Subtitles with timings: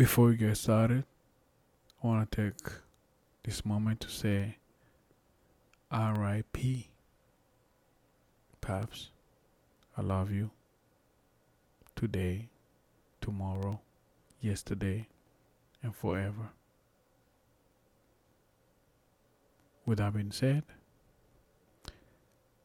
[0.00, 1.04] Before we get started,
[2.02, 2.72] I want to take
[3.42, 4.56] this moment to say
[5.90, 6.88] R.I.P.
[8.62, 9.10] Paps,
[9.98, 10.52] I love you.
[11.94, 12.48] Today,
[13.20, 13.78] tomorrow,
[14.40, 15.06] yesterday,
[15.82, 16.48] and forever.
[19.84, 20.62] With that being said,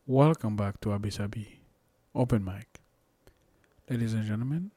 [0.07, 1.59] welcome back to Wabi Sabi
[2.15, 2.79] Open Mic.
[3.89, 4.71] Ladies and gentlemen,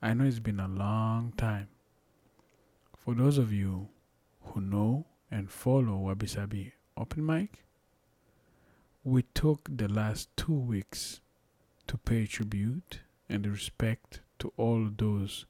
[0.00, 1.66] I know it's been a long time.
[3.04, 3.88] For those of you
[4.40, 7.62] who know and follow Wabi Sabi Open Mic,
[9.04, 11.20] we took the last two weeks
[11.86, 15.44] to pay tribute and respect to all those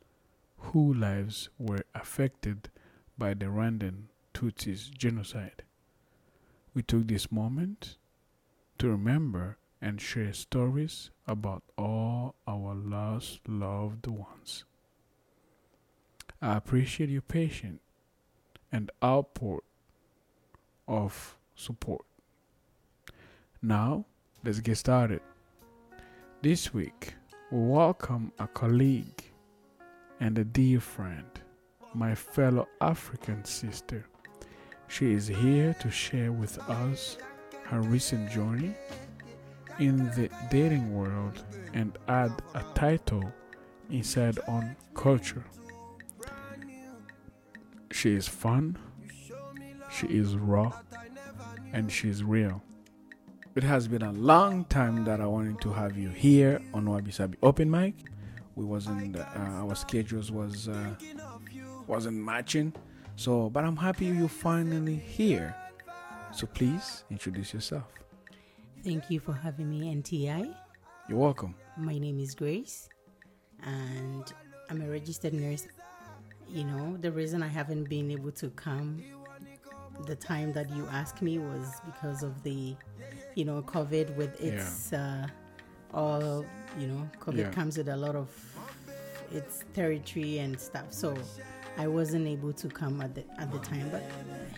[0.59, 2.71] whose lives were affected
[3.17, 5.63] by the Rwandan Tutsis genocide.
[6.75, 7.99] We took this moment
[8.79, 14.65] to remember and share stories about all our lost loved ones.
[16.45, 17.81] I appreciate your patience
[18.71, 19.65] and output
[20.87, 22.05] of support.
[23.63, 24.05] Now,
[24.45, 25.23] let's get started.
[26.43, 27.15] This week,
[27.51, 29.25] we welcome a colleague
[30.21, 31.25] and a dear friend,
[31.95, 34.05] my fellow African sister.
[34.87, 37.17] She is here to share with us
[37.63, 38.75] her recent journey
[39.79, 43.33] in the dating world and add a title
[43.89, 45.43] inside on culture.
[47.95, 48.77] She is fun,
[49.89, 50.73] she is raw,
[51.73, 52.61] and she is real.
[53.55, 57.13] It has been a long time that I wanted to have you here on Wabi
[57.13, 57.95] Sabi Open Mic.
[58.57, 60.97] We wasn't uh, our schedules was uh,
[61.87, 62.75] wasn't matching,
[63.15, 65.55] so but I'm happy you're finally here.
[66.33, 67.85] So please introduce yourself.
[68.83, 70.53] Thank you for having me, NTI.
[71.09, 71.55] You're welcome.
[71.77, 72.89] My name is Grace,
[73.63, 74.25] and
[74.69, 75.69] I'm a registered nurse.
[76.49, 79.03] You know, the reason I haven't been able to come
[80.07, 82.77] the time that you asked me was because of the,
[83.37, 85.27] you know, COVID with its uh,
[85.93, 86.45] all,
[86.79, 87.51] you know, COVID Yeah.
[87.51, 88.29] comes with a lot of
[89.33, 90.93] its territory and stuff.
[90.93, 91.17] So
[91.79, 93.89] I wasn't able to come at the at the time.
[93.91, 94.03] But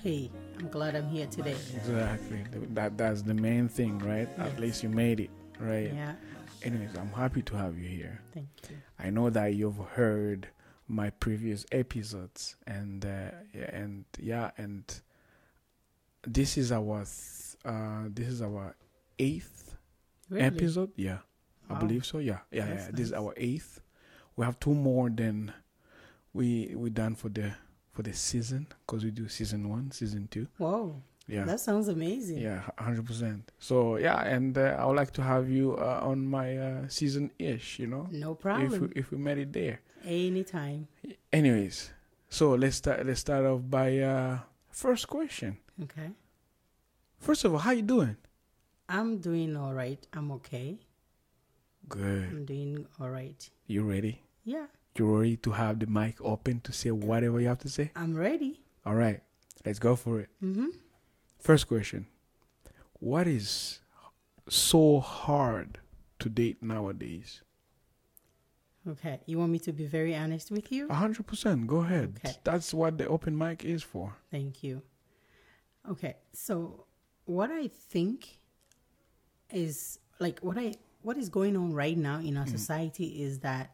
[0.02, 1.56] hey, I'm glad I'm here today.
[1.76, 2.44] Exactly.
[2.74, 4.28] That that's the main thing, right?
[4.38, 5.30] At least you made it,
[5.60, 5.92] right?
[5.94, 6.14] Yeah,
[6.62, 8.20] Anyways, I'm happy to have you here.
[8.32, 8.76] thank you.
[8.98, 10.48] I know that you've heard
[10.88, 14.84] my previous episodes, and uh, yeah, and yeah, and
[16.26, 18.74] this is our th- uh, this is our
[19.18, 19.74] eighth
[20.28, 20.44] Really?
[20.44, 20.90] episode.
[20.96, 21.18] Yeah,
[21.70, 22.18] I believe so.
[22.18, 22.90] Yeah, yeah, That's yeah.
[22.92, 23.80] This is our eighth.
[24.36, 25.52] We have two more than
[26.34, 27.52] we we done for the
[27.92, 30.46] for the season because we do season one, season two.
[30.58, 31.44] Whoa, Yeah.
[31.44, 32.38] that sounds amazing.
[32.38, 33.50] Yeah, hundred percent.
[33.58, 37.30] So yeah, and uh, I would like to have you uh, on my uh, season
[37.38, 37.78] ish.
[37.78, 39.80] You know, No problem if we, if we made it there.
[40.06, 40.86] Anytime.
[41.32, 41.90] Anyways,
[42.28, 43.04] so let's start.
[43.04, 44.38] Let's start off by uh,
[44.70, 45.58] first question.
[45.82, 46.10] Okay.
[47.18, 48.16] First of all, how you doing?
[48.88, 49.98] I'm doing all right.
[50.12, 50.78] I'm okay.
[51.88, 52.28] Good.
[52.30, 53.50] I'm doing all right.
[53.66, 54.22] You ready?
[54.44, 57.90] Yeah, You ready to have the mic open to say whatever you have to say?
[57.96, 58.60] I'm ready.
[58.84, 59.20] All right,
[59.64, 60.28] let's go for it.
[60.42, 60.68] Mm-hmm.
[61.40, 62.06] First question:
[63.00, 63.80] What is
[64.48, 65.78] so hard
[66.20, 67.42] to date nowadays?
[68.88, 69.20] Okay.
[69.26, 70.88] You want me to be very honest with you?
[70.88, 71.66] A hundred percent.
[71.66, 72.20] Go ahead.
[72.24, 72.36] Okay.
[72.44, 74.14] That's what the open mic is for.
[74.30, 74.82] Thank you.
[75.90, 76.16] Okay.
[76.32, 76.86] So,
[77.24, 78.38] what I think
[79.52, 82.50] is like what I what is going on right now in our mm.
[82.50, 83.70] society is that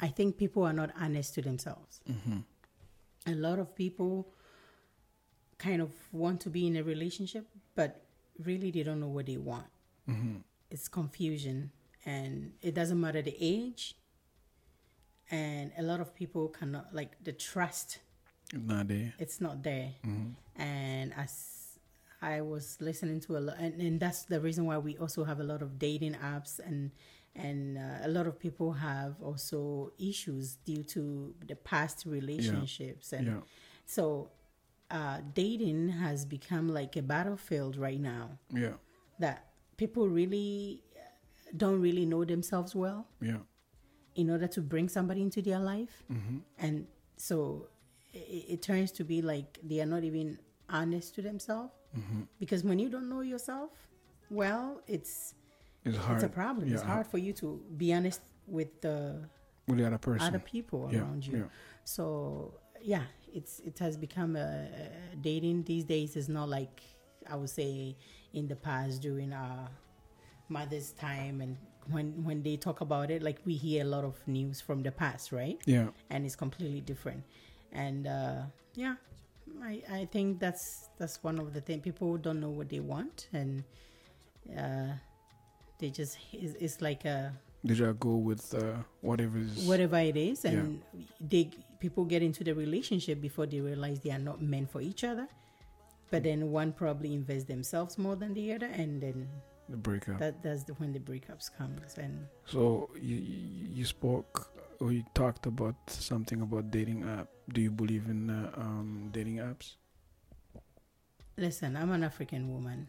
[0.00, 2.00] I think people are not honest to themselves.
[2.08, 2.38] Mm-hmm.
[3.32, 4.28] A lot of people
[5.58, 8.02] kind of want to be in a relationship, but
[8.44, 9.66] really they don't know what they want.
[10.08, 10.36] Mm-hmm.
[10.70, 11.70] It's confusion,
[12.04, 13.96] and it doesn't matter the age.
[15.30, 17.98] And a lot of people cannot like the trust
[18.52, 19.12] Not there.
[19.18, 19.90] it's not there.
[20.56, 21.78] And as
[22.22, 25.40] I was listening to a lot, and, and that's the reason why we also have
[25.40, 26.90] a lot of dating apps, and
[27.34, 33.26] and uh, a lot of people have also issues due to the past relationships, and
[33.26, 33.40] Yeah.
[33.84, 34.30] so
[34.90, 38.74] uh, dating has become like a battlefield right now Yeah.
[39.18, 39.44] that
[39.76, 40.82] people really
[41.56, 43.40] don't really know themselves well Yeah.
[44.16, 46.02] In order to bring somebody into their life.
[46.12, 46.38] Mm-hmm.
[46.58, 46.86] And
[47.16, 47.68] so
[48.12, 51.72] it, it turns to be like they are not even honest to themselves.
[51.96, 52.22] Mm-hmm.
[52.40, 53.70] Because when you don't know yourself,
[54.30, 55.34] well, it's
[55.84, 56.16] It's hard.
[56.16, 56.72] it's a problem.
[56.72, 58.98] It's hard for you to be honest with the
[59.68, 60.26] With the other person.
[60.28, 61.36] other people Yeah, around you.
[61.38, 61.44] yeah.
[61.84, 62.04] So
[62.82, 64.68] yeah, it's it has become a,
[65.12, 66.80] a dating these days is not like
[67.32, 67.96] I would say
[68.32, 69.68] in the past during our
[70.48, 71.56] mother's time and
[71.90, 74.90] when when they talk about it, like we hear a lot of news from the
[74.92, 75.58] past, right?
[75.66, 75.88] Yeah.
[76.10, 77.22] And it's completely different.
[77.72, 78.42] And uh,
[78.74, 78.94] yeah,
[79.62, 83.28] I I think that's that's one of the things people don't know what they want,
[83.32, 83.64] and
[84.56, 84.92] uh,
[85.78, 87.32] they just it's, it's like a
[87.64, 89.66] They just go with uh, whatever is.
[89.66, 90.82] whatever it is and
[91.20, 91.50] they
[91.80, 95.26] people get into the relationship before they realize they are not meant for each other
[96.10, 99.26] but then one probably invests themselves more than the other and then
[99.68, 100.18] the breakup.
[100.18, 103.16] that that's the, when the breakups comes and So you
[103.76, 107.28] you spoke or you talked about something about dating app.
[107.52, 109.76] Do you believe in uh, um, dating apps?
[111.38, 112.86] listen i'm an african woman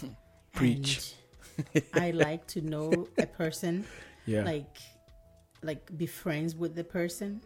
[0.52, 1.14] Preach.
[1.94, 3.84] i like to know a person
[4.26, 4.44] Yeah.
[4.44, 4.78] like
[5.62, 7.40] like be friends with the person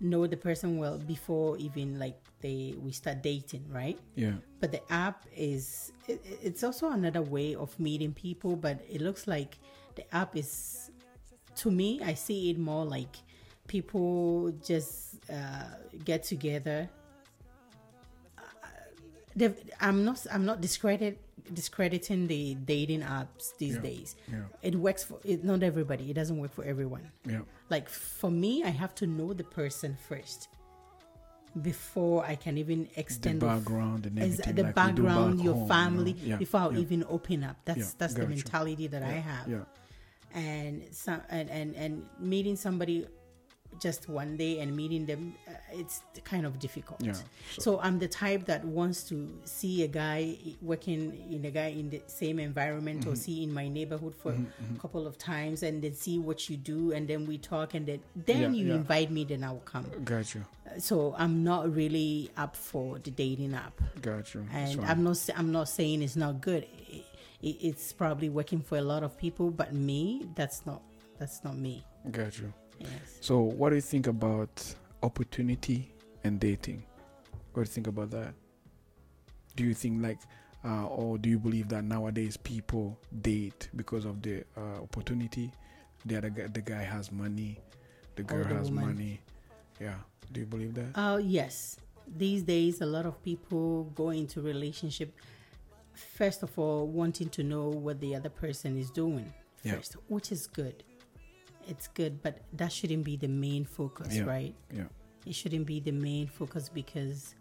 [0.00, 4.32] know the person well before even like they we start dating right yeah.
[4.60, 9.26] but the app is it, it's also another way of meeting people but it looks
[9.26, 9.58] like
[9.94, 10.90] the app is
[11.56, 13.16] to me i see it more like
[13.68, 15.64] people just uh,
[16.04, 16.88] get together
[19.40, 19.48] Uh,
[19.80, 21.18] i'm not i'm not discredit
[21.52, 23.80] discrediting the dating apps these Yeah.
[23.82, 24.44] days Yeah.
[24.62, 27.40] it works for it, not everybody it doesn't work for everyone Yeah.
[27.70, 30.48] Like for me i have to know the person first
[31.62, 35.54] before i can even extend the background is the like background, back your home, you
[35.54, 35.66] know?
[35.66, 36.36] family, Yeah.
[36.36, 36.80] before I'll yeah.
[36.80, 37.56] even open up.
[37.64, 39.66] That's Yeah, that's the mentality that I have.
[40.34, 43.06] And some and, and and meeting somebody
[43.80, 47.00] just one day and meeting them, uh, it's kind of difficult.
[47.02, 47.14] Yeah.
[47.58, 51.90] So I'm the type that wants to see a guy working in a guy in
[51.90, 53.10] the same environment Mm-hmm.
[53.12, 56.56] or see in my neighborhood for a couple of times and then see what you
[56.56, 58.74] do and then we talk and then then Yeah, you yeah.
[58.74, 59.84] invite me then I'll come.
[60.04, 60.44] Got you.
[60.78, 64.46] So I'm not really up for the dating app Got you.
[64.52, 64.80] And.
[64.84, 66.66] I'm not I'm not saying it's not good.
[66.88, 67.04] It,
[67.42, 70.80] it, it's probably working for a lot of people, but me, that's not
[71.18, 71.84] that's not me.
[72.10, 72.52] Got you.
[72.78, 72.90] Yes.
[73.20, 75.92] So, what do you think about opportunity
[76.24, 76.82] and dating?
[77.52, 78.34] What do you think about that?
[79.56, 80.18] Do you think like,
[80.64, 85.52] uh, or do you believe that nowadays people date because of the uh, opportunity?
[86.06, 87.58] The other guy, the guy has money,
[88.16, 88.86] the girl the has woman.
[88.94, 89.20] money.
[89.80, 89.94] Yeah.
[90.32, 90.86] Do you believe that?
[90.94, 91.76] Uh yes.
[92.16, 95.14] These days, a lot of people go into relationship.
[95.94, 99.32] First of all, wanting to know what the other person is doing
[99.62, 99.76] Yeah.
[99.76, 100.82] first, which is good.
[101.68, 104.24] It's good, but that shouldn't be the main focus, Yeah.
[104.24, 104.54] right?
[104.72, 104.84] Yeah.
[105.26, 107.34] It shouldn't be the main focus because,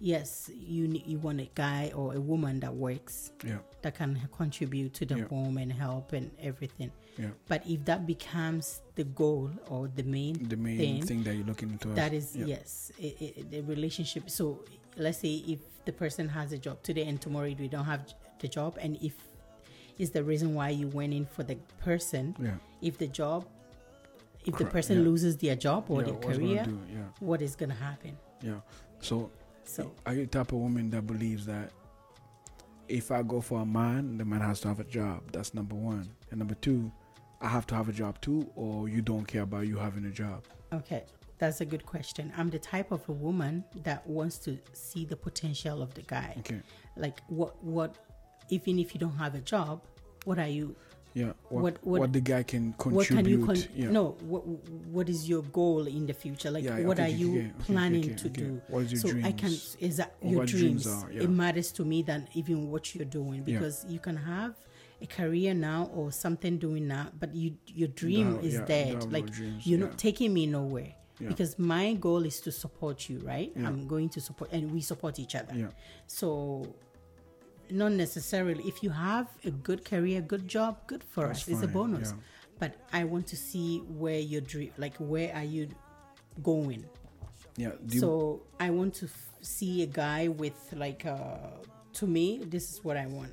[0.00, 3.58] yes, you you want a guy or a woman that works Yeah.
[3.82, 5.28] that can contribute to the Yeah.
[5.28, 6.92] home and help and everything.
[7.18, 7.30] Yeah.
[7.48, 11.46] But if that becomes the goal or the main, The main thing, thing that you're
[11.46, 11.88] looking into.
[11.94, 12.46] that is yeah.
[12.46, 14.30] yes, i i the relationship.
[14.30, 14.64] So
[14.96, 18.46] let's say if the person has a job today and tomorrow we don't have the
[18.46, 19.14] job, and if
[19.98, 22.54] is the reason why you went in for the person, Yeah.
[22.80, 23.46] if the job,
[24.44, 25.04] if the person yeah.
[25.04, 26.06] loses their job or yeah.
[26.12, 26.78] their career, do?
[27.20, 28.16] What is gonna happen?
[28.42, 28.60] Yeah.
[29.00, 29.30] So,
[29.64, 31.70] So are you the type of woman that believes that
[32.88, 35.30] if I go for a man, the man has to have a job?
[35.32, 36.08] That's number one.
[36.30, 36.90] And number two,
[37.40, 40.10] I have to have a job too, or you don't care about you having a
[40.10, 40.44] job?
[40.72, 41.04] Okay,
[41.38, 42.32] that's a good question.
[42.36, 46.34] I'm the type of a woman that wants to see the potential of the guy.
[46.40, 46.60] Okay.
[46.96, 47.96] Like what what
[48.50, 49.82] even if you don't have a job,
[50.24, 50.74] what are you
[51.14, 51.32] Yeah.
[51.48, 52.96] What, What- what, what- the guy can contribute?
[52.96, 53.90] what can you con- yeah.
[53.90, 54.02] no
[54.32, 54.42] what
[54.96, 57.64] what is your goal in the future like Yeah, what okay, are you okay, okay,
[57.66, 60.48] planning okay, to do What is your so i can is that Or your what
[60.48, 61.22] dreams dreams, are, yeah.
[61.24, 64.52] it matters to me than even what you're doing because you can have
[65.00, 69.26] a career now or something doing now but you your dream That- is dead like
[69.30, 71.28] dreams, you're not taking me nowhere Yeah.
[71.32, 73.66] because my goal is to support you right Yeah.
[73.66, 75.70] i'm going to support and we support each other Yeah.
[76.06, 76.28] so
[77.70, 81.62] not necessarily if you have a good career good job good for That's us it's
[81.62, 82.18] a bonus yeah.
[82.58, 85.68] but i want to see where your dream like where are you
[86.42, 86.84] going
[87.56, 87.72] Yeah.
[87.88, 91.36] You, so i want to f- see a guy with like uh
[91.94, 93.32] to me this is what i want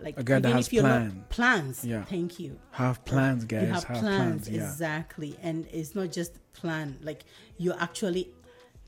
[0.00, 0.82] like A guy that has plan.
[1.16, 2.04] not plans Yeah.
[2.04, 3.62] thank you have plans, guys.
[3.62, 4.62] you have, plans, Yeah.
[4.64, 7.24] exactly and it's not just plan like
[7.58, 8.30] you're actually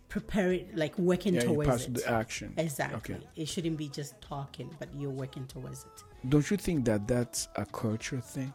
[0.09, 1.41] preparing like working Yeah.
[1.43, 2.55] Towards it the action.
[2.57, 3.27] exactly Okay.
[3.37, 7.49] it shouldn't be just talking but you're working towards it Don't you think that that's
[7.57, 8.53] a culture thing?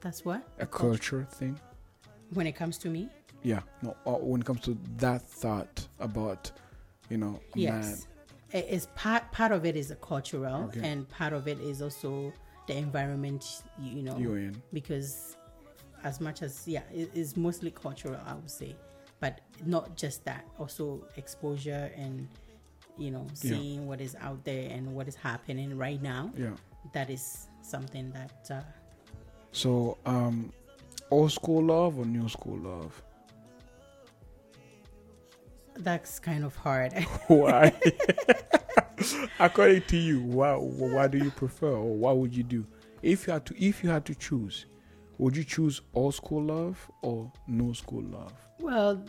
[0.00, 1.58] that's what A culture thing?
[2.34, 3.08] when it comes to me
[3.42, 3.60] Yeah.
[3.82, 3.96] No.
[4.04, 6.50] Or when it comes to that thought about,
[7.08, 7.40] you know, man.
[7.54, 8.06] yes
[8.52, 10.80] I- it's part part of it is a cultural Okay.
[10.88, 12.32] and part of it is also
[12.66, 14.62] the environment you, you know You're in.
[14.72, 15.36] because
[16.04, 18.74] as much as yeah it is mostly cultural i would say
[19.20, 22.28] but not just that also exposure and
[22.96, 23.50] you know Yeah.
[23.56, 26.56] seeing what is out there and what is happening right now Yeah.
[26.92, 28.62] that is something that uh,
[29.52, 30.52] So, um,
[31.10, 33.02] old school love or new school love?
[35.76, 36.92] That's kind of hard.
[37.28, 37.72] Why?
[39.38, 42.66] According to you, why why do you prefer or what would you do
[43.00, 44.66] if you had to if you had to choose?
[45.18, 48.32] Would you choose old school love or new school love?
[48.60, 49.04] Well,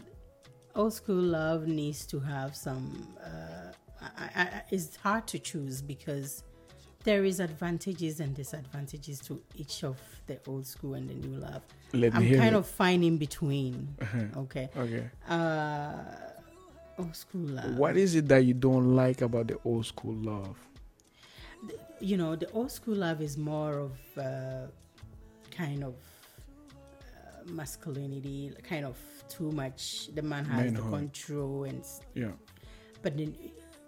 [0.76, 3.08] old school love needs to have some.
[3.24, 3.72] Uh,
[4.18, 6.44] I, I, it's hard to choose because
[7.04, 11.64] there is advantages and disadvantages to each of the old school and the new love.
[11.94, 12.60] Let me I'm hear kind it.
[12.60, 13.96] of fine in between.
[14.02, 14.40] Uh-huh.
[14.42, 14.70] Okay.
[14.78, 15.10] Okay.
[15.28, 15.94] Uh,
[16.98, 17.78] old school love.
[17.78, 20.58] What is it that you don't like about the old school love?
[22.00, 24.68] you know the old school love is more of uh,
[25.52, 25.96] kind of
[27.02, 28.98] uh, masculinity kind of
[29.30, 31.84] too much the man has the control and
[32.14, 32.32] Yeah.
[33.02, 33.36] but then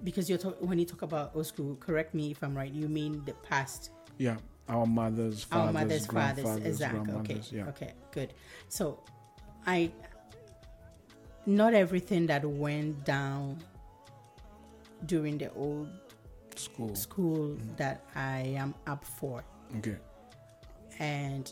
[0.04, 2.88] because you're talk- when you talk about old school correct me if i'm right you
[2.88, 4.38] mean the past Yeah.
[4.70, 7.42] Our mothers, fathers, our mothers fathers exactly okay.
[7.52, 7.68] Yeah.
[7.74, 8.34] okay good
[8.70, 9.04] so
[9.66, 9.92] i
[11.46, 13.58] not everything that went down
[15.06, 15.90] during the old
[16.56, 16.96] School.
[16.96, 17.76] school mm-hmm.
[17.78, 19.44] that i am up for
[19.78, 19.98] Okay.
[21.00, 21.52] and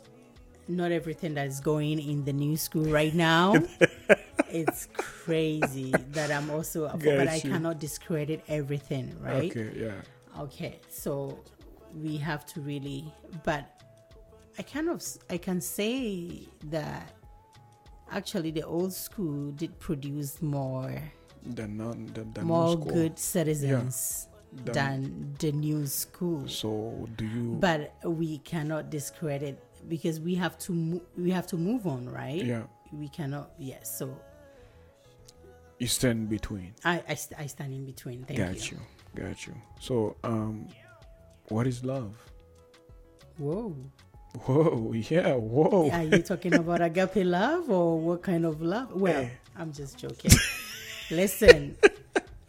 [0.70, 3.56] not everything that is going in the new school right now
[4.52, 9.70] it's crazy that i'm also but i cannot discredit everything right Okay.
[9.76, 10.02] Yeah.
[10.40, 11.40] okay so
[11.96, 13.12] we have to really
[13.44, 13.82] but
[14.58, 17.14] i kind of I can say that
[18.12, 20.94] actually the old school did produce more
[21.46, 24.28] than non the, the more good citizens
[24.66, 27.58] The- than the new school So do you?
[27.62, 32.44] but we cannot discredit because we have to mo- we have to move on right
[32.44, 32.64] yeah.
[32.92, 34.10] we cannot yes so
[35.80, 36.74] You stand between.
[36.84, 38.78] i i, st- I stand in between thank Got you.
[39.16, 39.24] you.
[39.24, 39.54] Got you.
[39.80, 40.68] So um,
[41.48, 42.16] what is love?
[43.38, 43.76] whoa
[44.46, 44.92] Whoa.
[45.10, 45.34] Yeah.
[45.36, 45.90] Whoa.
[45.90, 49.30] are you talking about agape love or what kind of love well Eh.
[49.58, 50.32] i'm just joking
[51.12, 51.76] listen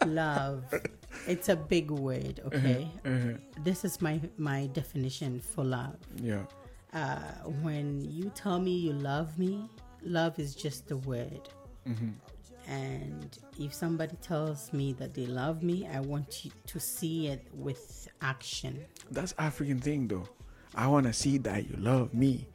[0.07, 0.65] love
[1.27, 3.33] it's a big word okay Uh-huh.
[3.65, 6.45] this is my my definition for love Yeah.
[6.93, 7.19] Uh
[7.63, 9.65] when you tell me you love me
[10.03, 11.49] love is just a word
[11.87, 12.11] hmm
[12.69, 17.43] And if somebody tells me that they love me, I want you to see it
[17.53, 18.79] with action.
[19.11, 20.29] That's African thing though.
[20.75, 22.47] I want to see that you love me.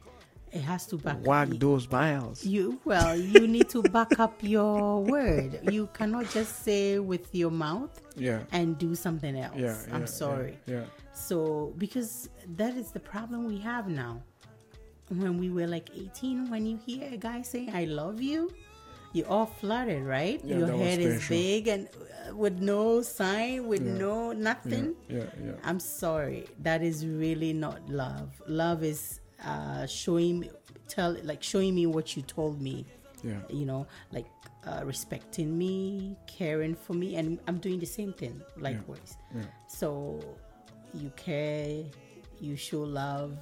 [0.52, 2.44] It has to back Wag you, those miles.
[2.46, 2.80] you.
[2.86, 5.58] Well, you need to back up your word.
[5.70, 8.40] You cannot just say with your mouth Yeah.
[8.52, 9.58] and do something else.
[9.58, 9.76] Yeah.
[9.92, 10.56] I'm sorry.
[10.66, 10.74] Yeah.
[10.76, 10.84] yeah.
[11.16, 14.22] So because that is the problem we have now.
[15.08, 18.50] When we were like 18, when you hear a guy saying "I love you,"
[19.12, 20.40] you're all flooded, right?
[20.44, 23.94] Yeah, Your head is big and uh, with no sign, with Yeah.
[23.94, 24.94] no nothing.
[25.08, 25.18] Yeah.
[25.18, 25.46] Yeah.
[25.46, 25.52] Yeah.
[25.62, 26.46] I'm sorry.
[26.58, 28.34] That is really not love.
[28.48, 30.50] Love is uh, showing me,
[30.88, 32.84] tell like showing me what you told me.
[33.22, 33.40] Yeah.
[33.48, 34.26] You know, like
[34.66, 39.16] uh, respecting me, caring for me, and I'm doing the same thing likewise.
[39.68, 40.20] So
[40.94, 41.84] you care,
[42.40, 43.36] you show love.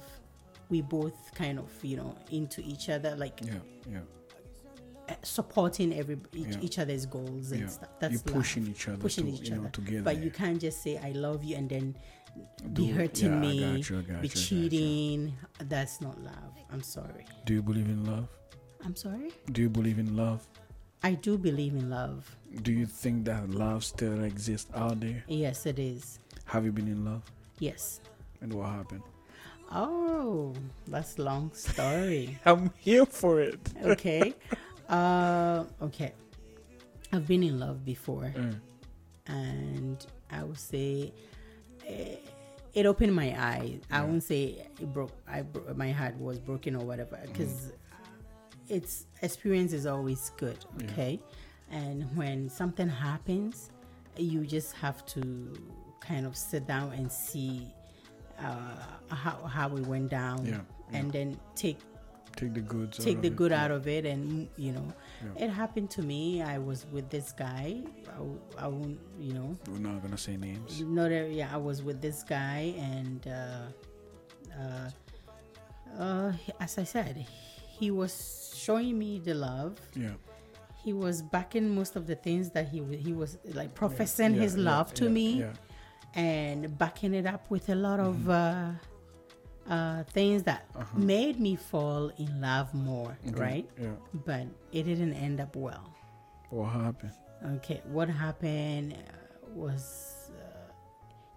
[0.69, 3.53] We both kind of you know into each other, like Yeah.
[3.91, 3.99] Yeah.
[5.09, 6.61] uh, supporting every each, Yeah.
[6.61, 7.89] each other's goals and stuff.
[7.99, 8.33] That's you love.
[8.35, 9.69] pushing each other pushing to, each you know, other.
[9.69, 10.01] together.
[10.03, 11.95] But you can't just say I love you and then
[12.73, 14.29] Do- be hurting me, you, be you, I got you.
[14.29, 15.33] cheating.
[15.59, 16.53] That's not love.
[16.71, 17.25] I'm sorry.
[17.45, 18.27] Do you believe in love?
[18.83, 19.31] I'm sorry.
[19.51, 20.47] Do you believe in love?
[21.03, 22.35] I do believe in love.
[22.63, 25.23] Do you think that love still exists out there?
[25.27, 26.17] Yes, it is.
[26.45, 27.21] Have you been in love?
[27.59, 28.01] Yes.
[28.41, 29.03] And what happened?
[29.71, 30.53] Oh,
[30.87, 32.37] that's a long story.
[32.45, 33.59] I'm here for it.
[33.83, 34.33] okay.
[34.87, 36.13] Uh, okay.
[37.11, 38.53] I've been in love before, Uh,
[39.25, 41.11] and I would say
[41.87, 42.17] eh,
[42.75, 43.79] it opened my eyes.
[43.89, 44.03] I Yeah.
[44.05, 44.43] won't say
[44.79, 45.09] it broke.
[45.27, 47.71] I bro- my heart was broken or whatever, because
[48.69, 50.57] it's experience is always good.
[50.77, 50.85] Yeah.
[50.91, 51.19] Okay,
[51.71, 53.71] and when something happens,
[54.17, 55.51] you just have to
[55.99, 57.67] kind of sit down and see
[58.39, 58.75] uh,
[59.09, 60.61] how how it went down, Yeah,
[60.93, 61.79] and then take
[62.35, 62.97] take the goods.
[62.97, 64.85] take the good out of it and you know
[65.23, 65.45] Yeah.
[65.45, 67.79] it happened to me i was with this guy
[68.59, 70.81] I won't you know We're not gonna say names.
[70.81, 73.71] not yeah i was with this guy and uh,
[74.59, 74.89] uh,
[75.97, 77.25] uh, as i said
[77.79, 80.15] he was showing me the love Yeah.
[80.83, 84.55] he was backing most of the things that he he was like professing Yeah, his
[84.57, 85.53] yeah, love to yeah, me Yeah.
[86.15, 88.29] And backing it up with a lot Mm-hmm.
[88.29, 90.97] of uh, uh, things that Uh-huh.
[90.97, 93.95] made me fall in love more Okay, right Yeah.
[94.25, 95.89] but it didn't end up well.
[96.51, 97.13] What happened?
[97.57, 100.71] Okay, what happened uh, was uh,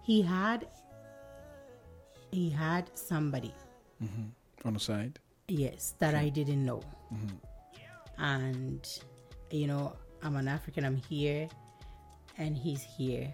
[0.03, 0.67] he had
[2.31, 3.53] he had somebody,
[3.99, 4.29] hmm
[4.65, 5.17] On the side.
[5.47, 6.81] Yes, that I didn't know.
[7.11, 7.37] Mm-hmm.
[8.21, 8.85] And,
[9.49, 11.47] you know, I'm an African, I'm here,
[12.37, 13.33] and he's here.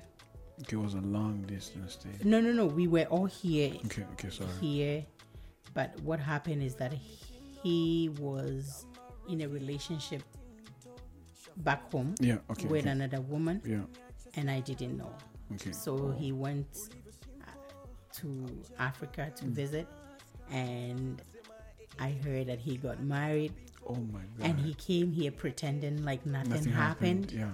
[0.58, 2.18] It was a long distance thing.
[2.24, 4.50] No, no, no, we were all here, Okay, okay, sorry.
[4.62, 5.06] here.
[5.74, 6.94] But what happened is that
[7.64, 8.86] he was
[9.28, 10.24] in a relationship
[11.58, 12.68] back home Yeah, okay.
[12.68, 12.90] with okay.
[12.92, 13.82] another woman, Yeah,
[14.36, 15.12] and I didn't know.
[15.56, 15.72] okay.
[15.72, 16.68] So he went
[17.42, 17.52] uh,
[18.22, 18.48] to
[18.80, 19.88] Africa to visit,
[20.52, 21.22] and
[22.00, 23.54] I heard that he got married,
[23.88, 24.48] Oh my god.
[24.48, 27.32] and he came here pretending like nothing, Nothing happened.
[27.32, 27.52] Yeah.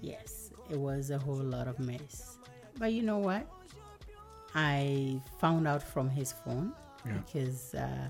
[0.00, 2.38] Yes, it was a whole lot of mess.
[2.78, 3.46] But you know what?
[4.54, 6.72] I found out from his phone
[7.06, 7.12] Yeah.
[7.18, 8.08] because uh,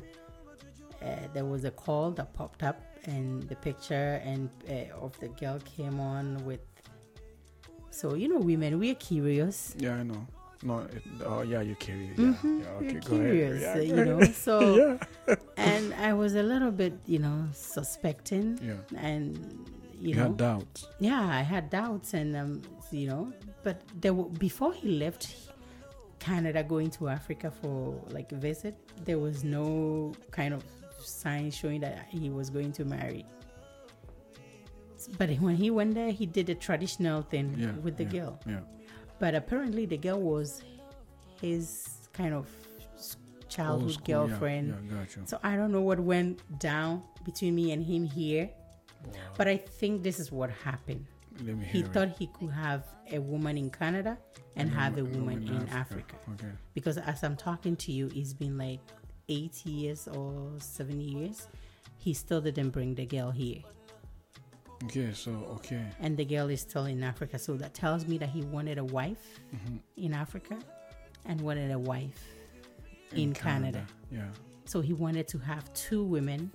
[1.02, 5.28] uh, there was a call that popped up, and the picture and uh, of the
[5.28, 6.60] girl came on with.
[7.90, 9.74] So you know, women we're curious.
[9.78, 10.26] Yeah, I know.
[10.62, 12.18] No, it, oh yeah, you're curious.
[12.18, 13.76] Yeah, yeah, we're okay, go curious, ahead.
[13.76, 14.20] uh, Yeah, you know.
[14.46, 14.76] So,
[15.28, 15.34] yeah.
[15.58, 18.80] and I was a little bit, you know, suspecting, Yeah.
[18.98, 19.36] and
[20.04, 20.78] you, You know, had doubts.
[21.00, 22.62] yeah, I had doubts, and um,
[23.00, 23.32] you know,
[23.66, 25.22] but there were, before he left
[26.18, 27.78] Canada, going to Africa for
[28.16, 28.74] like a visit,
[29.08, 30.62] there was no kind of
[31.00, 33.24] sign showing that he was going to marry.
[35.18, 37.72] But when he went there, he did a traditional thing Yeah.
[37.82, 38.40] with the yeah, girl.
[38.46, 38.60] Yeah.
[39.18, 40.62] But apparently, the girl was
[41.40, 42.46] his kind of
[43.48, 44.68] childhood school, girlfriend.
[44.90, 45.22] Yeah, got you.
[45.26, 48.48] So I don't know what went down between me and him here,
[49.06, 49.12] Wow.
[49.36, 51.06] but I think this is what happened.
[51.44, 51.88] Let me He it.
[51.92, 54.16] thought he could have a woman in Canada
[54.56, 56.14] and then have a wo- woman in Africa.
[56.34, 56.52] Okay.
[56.74, 58.80] Because as I'm talking to you, it's been like
[59.28, 61.48] eight years or seven years.
[61.98, 63.62] He still didn't bring the girl here.
[64.84, 65.82] Okay, so okay.
[66.00, 67.38] And the girl is still in Africa.
[67.38, 69.80] So that tells me that he wanted a wife Mhm.
[69.96, 70.58] in Africa
[71.24, 72.22] and wanted a wife
[73.12, 73.86] in, Canada.
[74.10, 74.28] Yeah.
[74.66, 76.50] So he wanted to have two women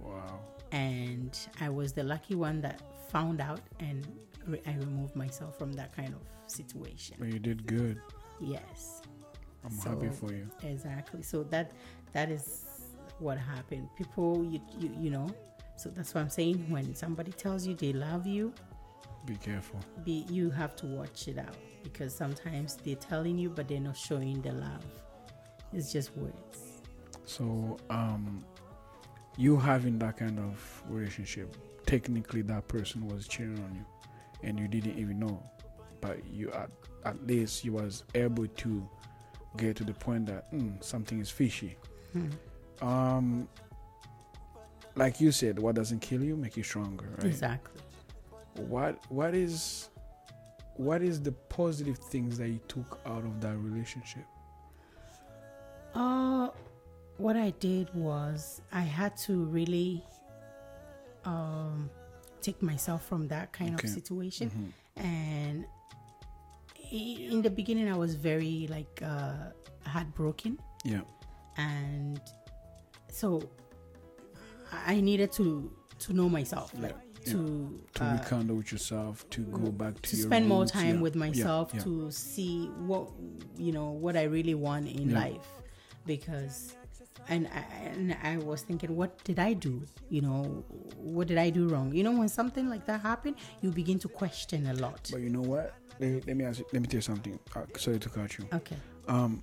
[0.00, 0.40] Wow.
[0.72, 4.06] And I was the lucky one that found out and
[4.46, 7.16] re- I removed myself from that kind of situation.
[7.18, 8.00] But you did good.
[8.40, 9.02] Yes,
[9.64, 10.50] I'm happy for you.
[10.62, 11.22] exactly.
[11.22, 11.72] So that
[12.12, 12.64] that is
[13.18, 13.88] what happened.
[13.96, 15.30] People, you you, you know.
[15.76, 16.66] So that's what I'm saying.
[16.70, 18.52] When somebody tells you they love you,
[19.26, 19.80] Be careful.
[20.04, 23.96] be you have to watch it out because sometimes they're telling you, but they're not
[23.96, 24.84] showing the love.
[25.72, 26.80] It's just words.
[27.24, 28.44] So, um,
[29.36, 33.84] you having that kind of relationship, technically that person was cheating on you,
[34.42, 35.42] and you didn't even know,
[36.00, 36.70] but you at
[37.04, 38.88] at least you was able to
[39.56, 41.76] get to the point that mm, something is fishy.
[42.12, 42.28] Hmm.
[42.86, 43.48] Um,
[44.94, 47.26] like you said, what doesn't kill you make you stronger, right?
[47.26, 47.80] Exactly.
[48.56, 49.88] What what is
[50.76, 54.24] what is the positive things that you took out of that relationship?
[55.94, 56.48] Uh,
[57.22, 60.02] what I did was I had to really
[61.24, 61.88] um,
[62.40, 63.86] take myself from that kind Okay.
[63.88, 64.50] of situation.
[64.50, 64.72] Mhm.
[65.04, 65.64] And
[66.90, 69.50] in the beginning, I was very like uh,
[69.86, 71.02] heartbroken, Yeah.
[71.56, 72.20] and
[73.10, 73.48] so
[74.72, 77.32] I needed to to know myself, Yeah, like yeah.
[77.32, 80.96] to To uh, rekindle with yourself, to go back to, to spend more roots, time
[80.96, 81.80] yeah, with myself yeah.
[81.84, 83.08] to see what
[83.56, 85.46] you know what I really want in life
[86.04, 86.74] because
[87.28, 90.42] and I, and I was thinking what did I do you know
[90.96, 94.08] what did I do wrong you know when something like that happened you begin to
[94.08, 95.74] question a lot But you know what?
[96.00, 97.38] Let me, let me ask you, let me tell you something.
[97.54, 98.46] Uh, sorry to cut you.
[98.52, 99.42] okay Um,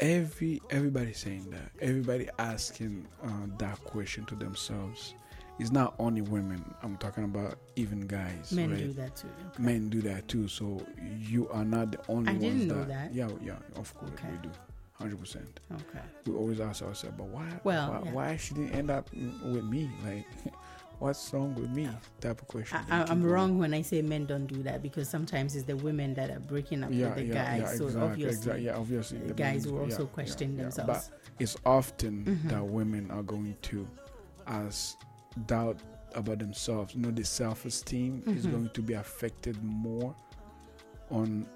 [0.00, 1.70] every everybody saying that.
[1.80, 5.14] Everybody asking uh, that question to themselves.
[5.58, 6.64] It's not only women.
[6.82, 8.52] I'm talking about even guys.
[8.52, 8.78] men right?
[8.78, 9.62] do that too okay.
[9.62, 10.48] Men do that too.
[10.48, 10.84] So
[11.18, 13.14] you are not the only I ones didn't know that, that.
[13.14, 13.56] Yeah, yeah.
[13.76, 14.28] Of course Okay.
[14.30, 14.50] we do.
[14.94, 15.60] Hundred percent.
[15.72, 17.48] okay We always ask ourselves, but why?
[17.64, 18.12] Well, why, yeah.
[18.12, 19.90] why she didn't end up with me?
[20.04, 20.26] Like,
[21.00, 21.88] what's wrong with me?
[22.20, 22.78] Type of question.
[22.78, 23.32] I, You I, keep I'm going.
[23.32, 26.38] wrong when I say men don't do that because sometimes it's the women that are
[26.40, 29.28] breaking up yeah, with the yeah, guys yeah, so exactly, obviously exactly, yeah, obviously, the
[29.28, 32.48] the guys men- will also question themselves But it's often Mhm.
[32.50, 33.88] that women are going to,
[34.46, 34.96] as
[35.46, 35.78] doubt
[36.14, 38.50] about themselves, you know, the self-esteem is Mhm.
[38.50, 40.14] going to be affected more
[41.10, 41.46] on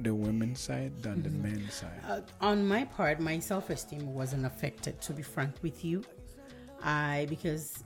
[0.00, 1.42] the women's side than the Mhm.
[1.42, 2.00] men's side.
[2.06, 6.02] Uh, on my part, my self esteem wasn't affected, to be frank with you.
[6.82, 7.82] I, because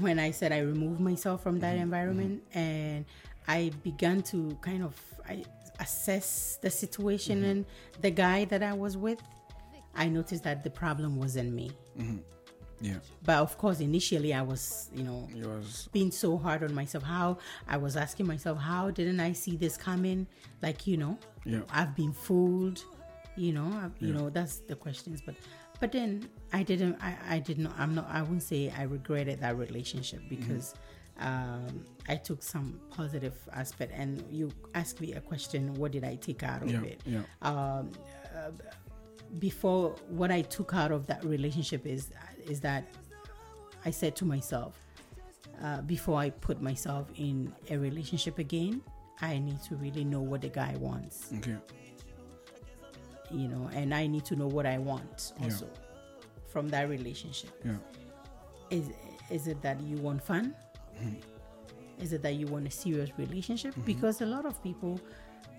[0.00, 3.04] when I said I removed myself from that Mhm, environment and
[3.48, 4.94] I began to kind of
[5.28, 5.44] I
[5.80, 7.50] assess the situation Mhm.
[7.50, 7.64] and
[8.02, 9.20] the guy that I was with,
[9.94, 11.70] I noticed that the problem wasn't me.
[12.80, 15.88] Yeah, But of course, initially I was, you know, was.
[15.92, 17.04] being so hard on myself.
[17.04, 17.38] How
[17.68, 20.26] I was asking myself, how didn't I see this coming?
[20.62, 22.82] Like, you know, Yeah, I've been fooled.
[23.36, 24.14] You know, I, you Yeah.
[24.20, 25.22] know that's the questions.
[25.24, 25.34] But
[25.80, 26.96] but then I didn't.
[27.00, 27.74] I I did not.
[27.78, 28.06] I'm not.
[28.10, 30.74] I wouldn't say I regretted that relationship because.
[31.18, 35.74] Um, I took some positive aspect, and you asked me a question.
[35.74, 37.00] What did I take out of Yeah, it?
[37.04, 37.22] yeah.
[37.42, 37.92] um,
[38.34, 38.52] uh,
[39.38, 42.08] before what I took out of that relationship is
[42.48, 42.84] is that
[43.84, 44.78] I said to myself
[45.62, 48.80] uh, before I put myself in a relationship again,
[49.20, 51.56] I need to really know what the guy wants, Okay.
[53.30, 55.44] you know, and I need to know what I want Yeah.
[55.44, 55.68] also
[56.48, 57.50] from that relationship.
[57.64, 57.76] Yeah.
[58.70, 58.90] Is
[59.30, 60.54] is it that you want fun?
[61.00, 62.02] Mm-hmm.
[62.02, 63.74] Is it that you want a serious relationship?
[63.84, 64.98] Because a lot of people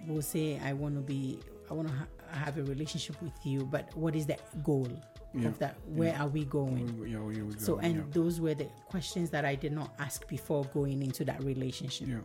[0.07, 1.39] will say, "I want to be,
[1.69, 4.87] I want to ha- have a relationship with you," but what is the goal
[5.33, 5.47] Yeah.
[5.47, 5.77] of that?
[5.85, 6.87] Where are we going?
[7.07, 7.57] Yeah, here we.
[7.57, 8.01] So, and yeah.
[8.11, 12.07] those were the questions that I did not ask before going into that relationship.
[12.07, 12.19] yeah.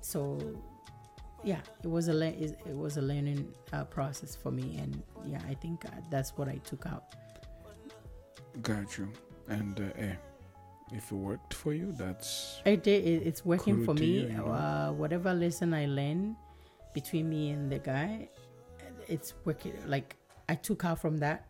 [0.00, 0.38] So,
[1.44, 5.40] yeah, it was a le- it was a learning uh, process for me, and yeah,
[5.48, 7.14] I think uh, that's what I took out.
[8.62, 9.08] Got you.
[9.48, 10.14] And uh, eh,
[10.92, 13.04] if it worked for you, that's It did.
[13.04, 14.20] It, it's working for me.
[14.20, 14.46] you know.
[14.46, 16.36] uh, whatever lesson I learned
[16.92, 18.28] between me and the guy,
[19.06, 19.74] it's working.
[19.86, 20.16] Like
[20.48, 21.46] I took out from that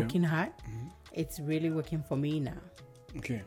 [0.00, 0.52] broken heart.
[0.68, 0.90] Mhm.
[1.12, 2.60] It's really working for me now.
[3.18, 3.42] okay.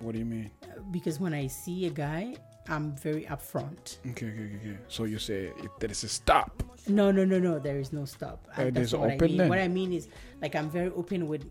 [0.00, 0.50] What do you mean?
[0.90, 2.34] Because when I see a guy,
[2.68, 3.98] I'm very upfront.
[4.10, 4.78] Okay, okay, okay, okay.
[4.88, 6.62] So you say there is a stop.
[6.88, 7.58] No, no, no, no.
[7.58, 8.46] There is no stop.
[8.56, 9.36] Uh, there's what I open mean.
[9.38, 9.48] then?
[9.48, 10.08] What I mean is,
[10.42, 11.44] like, I'm very open with,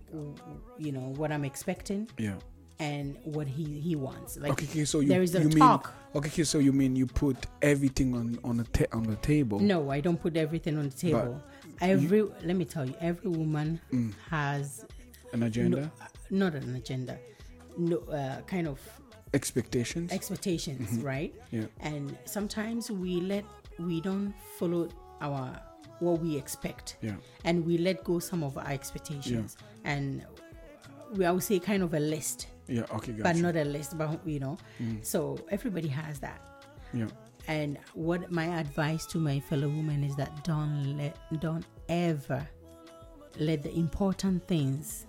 [0.78, 2.36] you know, what I'm expecting Yeah.
[2.80, 4.38] and what he he wants.
[4.38, 4.86] Like, okay, okay.
[4.86, 5.86] So you there is a you talk.
[5.88, 6.44] mean okay, okay.
[6.44, 9.60] So you mean you put everything on on the ta- on the table?
[9.60, 11.42] No, I don't put everything on the table.
[11.82, 14.14] Every let me tell you, every woman Mm.
[14.30, 14.86] has
[15.34, 15.92] An agenda,
[16.30, 17.18] no, not an agenda,
[17.78, 18.80] no uh, kind of
[19.34, 20.12] expectations.
[20.12, 21.02] expectations, Mm-hmm.
[21.06, 21.34] right?
[21.52, 21.66] yeah.
[21.80, 23.46] And sometimes we let
[23.80, 24.90] we don't follow
[25.22, 25.60] our
[26.00, 27.16] what we expect, Yeah.
[27.46, 30.26] and we let go some of our expectations, and
[31.16, 32.86] we I would say kind of a list, Yeah.
[32.92, 33.12] Okay.
[33.14, 34.58] Got but not a list, but you know.
[34.82, 35.04] Mm.
[35.06, 36.40] So everybody has that.
[36.94, 37.08] yeah.
[37.48, 42.48] And what my advice to my fellow women is that don't let, don't ever
[43.40, 45.06] let the important things,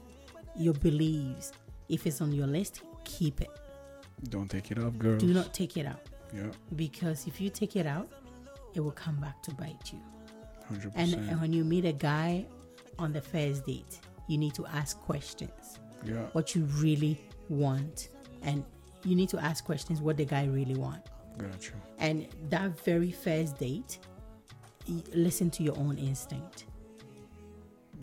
[0.57, 1.53] your beliefs,
[1.89, 3.51] if it's on your list, keep it.
[4.31, 5.17] Don't take it off, girl.
[5.19, 6.01] Do not take it out
[6.35, 6.51] Yeah.
[6.75, 8.11] because if you take it out,
[8.75, 10.01] it will come back to bite you.
[10.69, 11.31] Hundred And, percent.
[11.31, 12.47] and when you meet a guy
[12.99, 16.27] on the first date, you need to ask questions Yeah.
[16.33, 18.09] what you really want,
[18.43, 18.65] and
[19.05, 21.03] you need to ask questions what the guy really want.
[21.39, 21.73] Got you.
[21.99, 23.99] And that very first date,
[25.13, 26.67] listen to your own instinct.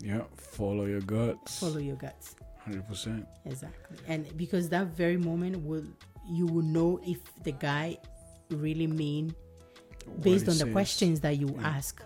[0.00, 0.22] Yeah.
[0.36, 1.58] Follow your guts.
[1.60, 2.36] Follow your guts.
[2.58, 3.26] Hundred percent.
[3.44, 3.96] Exactly.
[4.06, 5.84] And because that very moment will
[6.28, 7.98] you will know if the guy
[8.50, 9.34] really mean
[10.20, 11.68] based on the questions that you Yeah.
[11.68, 12.02] ask.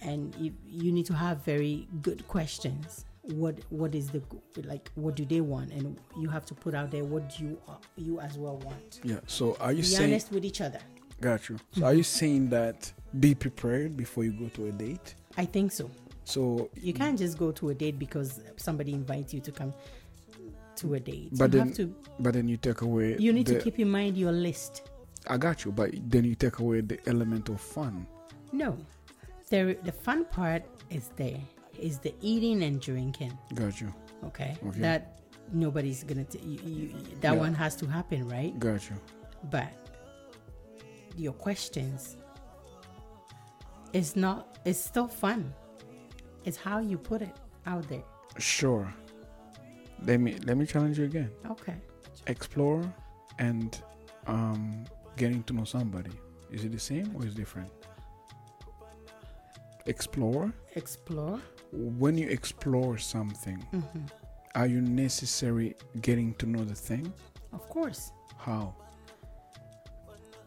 [0.00, 3.06] And you, you need to have very good questions.
[3.32, 4.22] What what is the
[4.64, 4.90] like?
[4.96, 5.72] What do they want?
[5.72, 9.00] And you have to put out there what you uh, you as well want.
[9.02, 9.20] Yeah.
[9.26, 10.10] So are you Be saying?
[10.10, 10.80] honest with each other.
[11.20, 11.58] Got you.
[11.72, 15.14] So are you saying that be prepared before you go to a date?
[15.38, 15.90] I think so.
[16.24, 19.72] So You can't just go to a date because somebody invites you to come
[20.76, 21.30] to a date.
[21.32, 23.16] But you then have to But then you take away.
[23.18, 24.90] you need the, to keep in mind your list.
[25.26, 28.06] I got you, but then you take away the element of fun.
[28.52, 28.76] No.
[29.48, 31.40] There the fun part is there.
[31.78, 33.36] Is the eating and drinking.
[33.54, 33.92] Got you.
[34.24, 34.56] Okay.
[34.66, 34.80] Okay.
[34.80, 35.20] That
[35.52, 37.38] nobody's gonna t- you, you, that Yeah.
[37.40, 38.58] one has to happen, right?
[38.58, 38.96] Got you.
[39.50, 39.72] But
[41.16, 42.16] your questions
[43.92, 45.52] it's not it's still fun.
[46.44, 48.02] It's how you put it out there.
[48.38, 48.92] Sure.
[50.04, 51.30] Let me let me challenge you again.
[51.50, 51.76] Okay.
[52.26, 52.82] Explore
[53.38, 53.80] and
[54.26, 54.84] um
[55.16, 56.10] getting to know somebody.
[56.50, 57.70] Is it the same or is it different?
[59.86, 60.52] Explore.
[60.76, 61.40] Explore.
[61.74, 64.06] When you explore something, hmm
[64.56, 67.12] are you necessary getting to know the thing?
[67.52, 68.12] Of course.
[68.38, 68.76] How?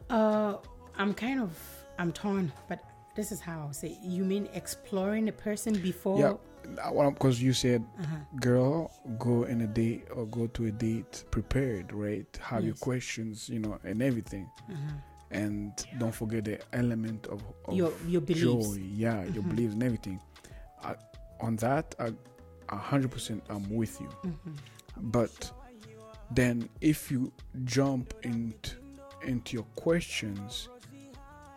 [0.10, 0.56] Uh,
[0.98, 1.52] I'm kind of
[2.00, 2.80] I'm torn, but
[3.18, 3.98] this is how I'll say.
[4.02, 6.20] You mean exploring a person before?
[6.20, 6.34] Yeah.
[7.10, 8.16] Because you said, Uh-huh.
[8.40, 12.28] girl, go in a date or go to a date prepared, right?
[12.42, 14.50] Have your questions, you know, and everything.
[14.70, 14.94] Uh-huh.
[15.32, 18.68] And don't forget the element of, of Your your beliefs.
[18.70, 18.80] joy.
[19.04, 19.50] Yeah, your Mhm.
[19.50, 20.20] beliefs and everything.
[20.84, 20.96] I,
[21.40, 22.12] on that, I,
[22.70, 24.10] a hundred percent, I'm with you.
[24.24, 24.58] Mhm.
[24.98, 25.52] But
[26.32, 27.32] then, if you
[27.64, 28.76] jump into
[29.24, 30.70] into your questions,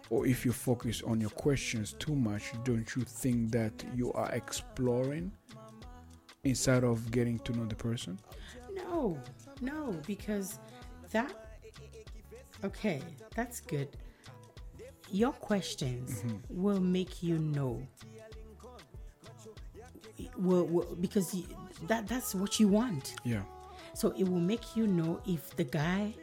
[0.08, 4.30] or if you focus on your questions too much, don't you think that you are
[4.32, 5.30] exploring
[6.44, 8.18] instead of getting to know the person?
[8.74, 9.18] No,
[9.60, 10.58] no, because
[11.12, 11.32] that.
[12.64, 13.02] Okay,
[13.34, 13.88] that's good.
[15.10, 16.40] Your questions Mhm.
[16.50, 17.86] will make you know
[20.40, 21.44] will, will because you,
[21.86, 23.14] that that's what you want.
[23.24, 23.42] Yeah.
[23.94, 26.14] So it will make you know if the guy.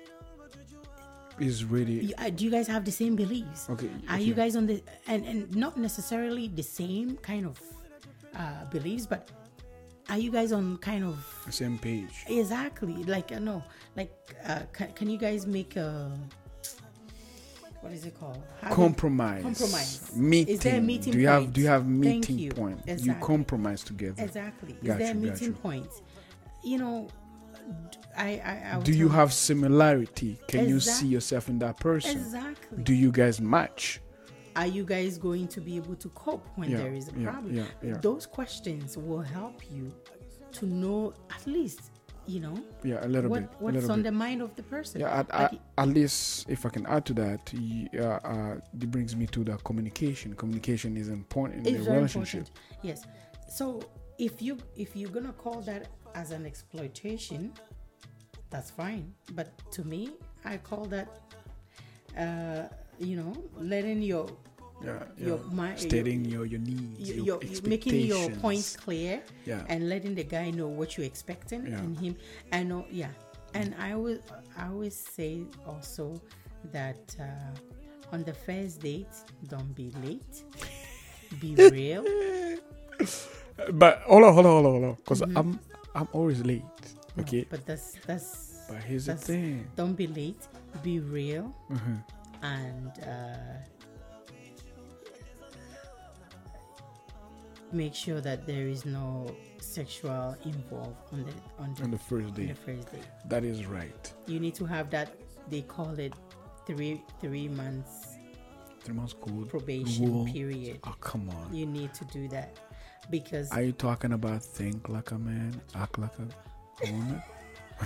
[1.40, 3.70] Is really uh, Do you guys have the same beliefs?
[3.70, 3.90] okay.
[4.10, 7.62] Are you guys on the and and not necessarily the same kind of
[8.34, 9.30] uh, beliefs, but
[10.10, 12.26] are you guys on kind of the same page?
[12.26, 13.62] exactly like uh, no
[13.96, 14.10] like
[14.50, 16.10] uh, can, can you guys make a
[17.82, 19.44] what is it called Compromise.
[19.44, 20.12] Compromise.
[20.16, 20.56] Meeting.
[20.56, 22.52] Is there a meeting do you have do you have meeting you.
[22.52, 22.82] point?
[22.88, 24.24] You compromise together.
[24.24, 25.54] exactly is there you, got meeting you.
[25.54, 25.90] point
[26.64, 27.08] you know
[28.18, 30.40] I I, I Do you have similarity?
[30.48, 32.12] Can you see yourself in that person?
[32.18, 34.02] exactly Do you guys match?
[34.56, 37.30] are you guys going to be able to cope when Yeah, there is a yeah,
[37.32, 37.98] problem yeah.
[38.02, 39.94] those questions will help you
[40.54, 41.92] to know at least
[42.28, 43.50] you know Yeah, a little what bit.
[43.60, 44.04] what's little on bit.
[44.12, 47.06] the mind of the person Yeah, at, Like, at, at least if I can add
[47.06, 47.54] to that,
[47.98, 50.34] uh, uh, it brings me to the communication.
[50.36, 52.42] Communication is important in the relationship.
[52.42, 52.52] important
[52.84, 53.06] yes
[53.50, 53.82] so
[54.20, 57.54] if you if you're gonna call that as an exploitation
[58.50, 60.12] that's fine but to me
[60.46, 61.08] i call that
[62.18, 62.64] uh
[63.00, 64.28] you know letting your
[64.84, 65.54] Yeah, your yeah.
[65.54, 70.14] mind stating your your needs, your, your, your, making your points clear Yeah, and letting
[70.14, 71.80] the guy know what you're expecting Yeah.
[71.82, 72.16] and him
[72.54, 73.10] I know yeah
[73.56, 74.20] and I will,
[74.58, 76.22] I always say also
[76.72, 79.10] that uh, on the first date
[79.50, 80.44] don't be late
[81.42, 82.06] be real
[83.74, 85.60] but hold on, hold on, hold on, hold on, because I'm
[85.96, 86.62] I'm always late.
[87.16, 89.66] No, Okay, but that's that's but here's the thing.
[89.76, 90.46] don't be late
[90.84, 92.04] be real Mhm.
[92.44, 93.58] and uh,
[97.72, 102.28] make sure that there is no sexual involved on the on the, On the first
[102.28, 104.14] on day, the first date that is right.
[104.28, 105.10] you need to have that
[105.50, 106.14] they call it
[106.66, 108.16] three three months
[108.82, 109.50] Three months code.
[109.50, 111.54] probation period Oh come on.
[111.54, 112.58] you need to do that
[113.10, 117.22] because Are you talking about think like a man, act like a woman?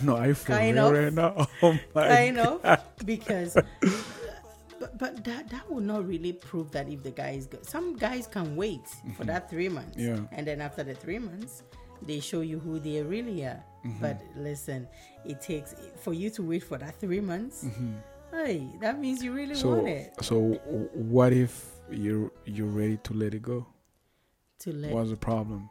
[0.04, 0.94] No, I feel Kind real of.
[0.94, 1.48] right now?
[1.64, 3.58] Oh my kind of because
[4.82, 7.96] but, but that that will not really prove that if the guy is good some
[7.96, 10.20] guys can wait for that three months Yeah.
[10.34, 11.64] and then after the three months
[12.02, 14.00] they show you who they really are Mm-hmm.
[14.02, 14.88] but listen
[15.26, 17.66] it takes for you to wait for that three months
[18.32, 19.62] hey that means you really Mm-hmm.
[19.62, 20.40] So want it so
[20.94, 21.54] what if
[21.90, 23.66] you're you're ready to let it go?
[24.60, 25.68] to let What's the problem?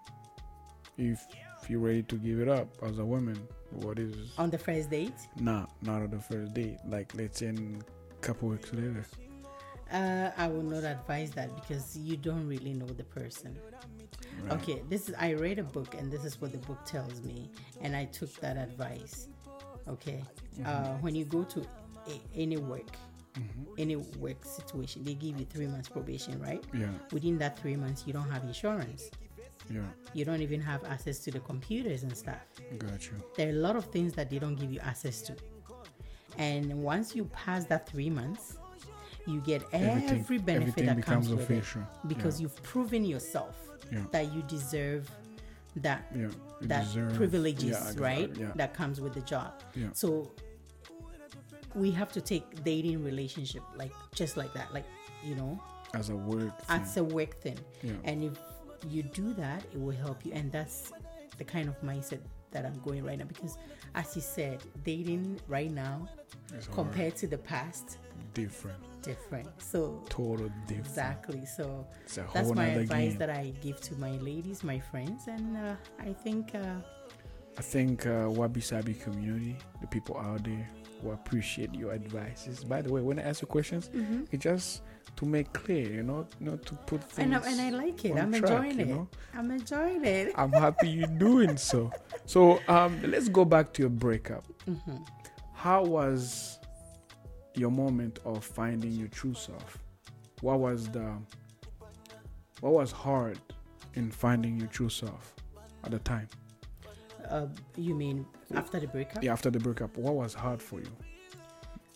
[0.99, 1.25] If
[1.63, 3.39] if you're ready to give it up as a woman,
[3.71, 6.79] what is on the first date nah not on the first date?
[6.85, 7.83] Like let's say in
[8.21, 9.05] couple weeks later.
[9.93, 13.57] Uh, I will not advise that because you don't really know the person.
[14.45, 14.53] Right.
[14.53, 17.51] Okay, this is I read a book and this is what the book tells me,
[17.83, 19.29] and I took that advice.
[19.89, 20.23] Okay,
[20.65, 21.61] uh, when you go to
[22.07, 22.87] a, any work,
[23.79, 26.63] any work situation, they give you three months probation, right?
[26.73, 29.11] Yeah, Within that three months, you don't have insurance.
[29.69, 29.81] yeah,
[30.15, 32.45] You don't even have access to the computers and stuff.
[32.79, 33.13] got you.
[33.37, 35.35] There are a lot of things that they don't give you access to.
[36.41, 38.57] And once you pass that three months,
[39.27, 41.83] you get Everything, every benefit everything that comes with it official.
[42.09, 43.55] because you've proven yourself
[43.93, 44.05] Yeah.
[44.13, 45.11] that you deserve
[45.77, 48.31] that yeah, you that deserve- privileges, yeah, right?
[48.37, 49.51] Yeah, That comes with the job.
[49.77, 50.31] yeah, So
[51.75, 54.87] we have to take dating relationship like just like that, like
[55.23, 55.61] you know,
[55.95, 56.59] as a work.
[56.63, 56.81] Thing.
[56.81, 57.59] as a work thing.
[57.83, 58.39] yeah, And if
[58.89, 60.33] you do that, it will help you.
[60.33, 60.93] And that's
[61.39, 62.21] the kind of mindset
[62.53, 63.59] that I'm going right now because,
[63.95, 66.09] as you said, dating right now
[66.57, 67.99] it's compared to the past,
[68.35, 69.49] different, different.
[69.63, 70.87] So total different.
[70.87, 71.47] exactly.
[71.47, 71.87] So
[72.33, 73.19] that's my advice game.
[73.19, 76.77] that I give to my ladies, my friends, and uh, I think uh,
[77.59, 80.69] I think uh, Wabi Sabi community, the people out there
[81.03, 82.65] will appreciate your advices.
[82.65, 83.91] By the way, when I ask you questions,
[84.31, 84.83] it's just
[85.17, 87.19] to make clear, you know, not to put things.
[87.25, 88.17] and I, and I like it.
[88.17, 88.89] I'm track, enjoying you it.
[88.89, 89.09] know?
[89.35, 90.33] I'm enjoying it.
[90.37, 91.91] I'm happy you're doing so.
[92.27, 94.45] So um, let's go back to your breakup.
[94.65, 94.97] hmm
[95.61, 96.59] How was
[97.55, 99.77] your moment of finding your true self?
[100.41, 101.13] What was the
[102.61, 103.39] what was hard
[103.93, 105.35] in finding your true self
[105.85, 106.29] at the time?
[107.29, 109.23] Uh, you mean after the breakup?
[109.23, 110.93] Yeah, after the breakup, what was hard for you?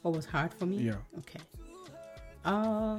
[0.02, 0.76] What was hard for me?
[0.82, 0.96] Yeah.
[1.20, 1.40] Okay.
[2.44, 2.98] Uh,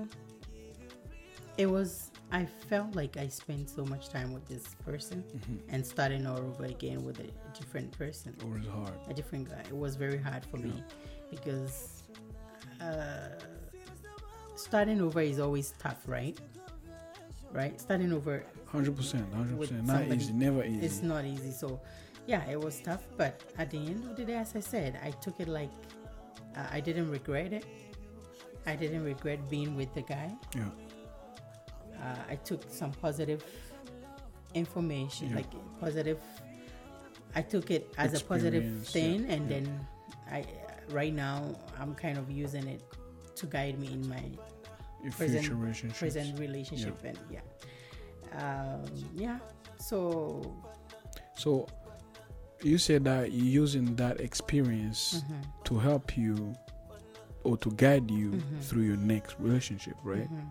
[1.60, 2.10] it was.
[2.36, 5.24] I felt like I spent so much time with this person
[5.70, 8.94] and starting all over again with a different person, It was hard.
[9.10, 9.62] a different guy.
[9.74, 10.84] It was very hard for me
[11.34, 12.04] because
[12.82, 13.30] uh,
[14.56, 16.38] starting over is always tough, right?
[17.54, 17.80] Right?
[17.80, 19.72] Starting over Hundred percent, 100%.
[19.86, 20.86] Not somebody, easy, never easy.
[20.86, 21.52] it's not easy.
[21.52, 21.80] So,
[22.28, 23.04] yeah, it was tough.
[23.16, 25.72] But at the end of the day, as I said, I took it like
[26.58, 27.64] uh, I didn't regret it.
[28.68, 30.30] I didn't regret being with the guy.
[30.54, 30.64] Yeah,
[32.06, 33.44] Uh, I took some positive
[34.54, 35.36] information, Yeah.
[35.38, 35.48] like
[35.80, 36.20] positive.
[37.36, 39.60] I took it as a positive thing, yeah, and yeah.
[39.60, 39.88] then
[40.32, 40.46] I
[40.92, 42.82] right now I'm kind of using it
[43.36, 44.24] to guide me in my
[45.04, 45.50] Your present-
[46.40, 47.42] relationship, and yeah,
[48.42, 48.84] um,
[49.16, 49.40] yeah.
[49.80, 50.54] So
[51.38, 51.68] So
[52.64, 56.56] you said that using that experience mhm, to help you
[57.44, 58.62] or to guide you Mhm.
[58.62, 60.30] through your next relationship, right?
[60.32, 60.48] mhm,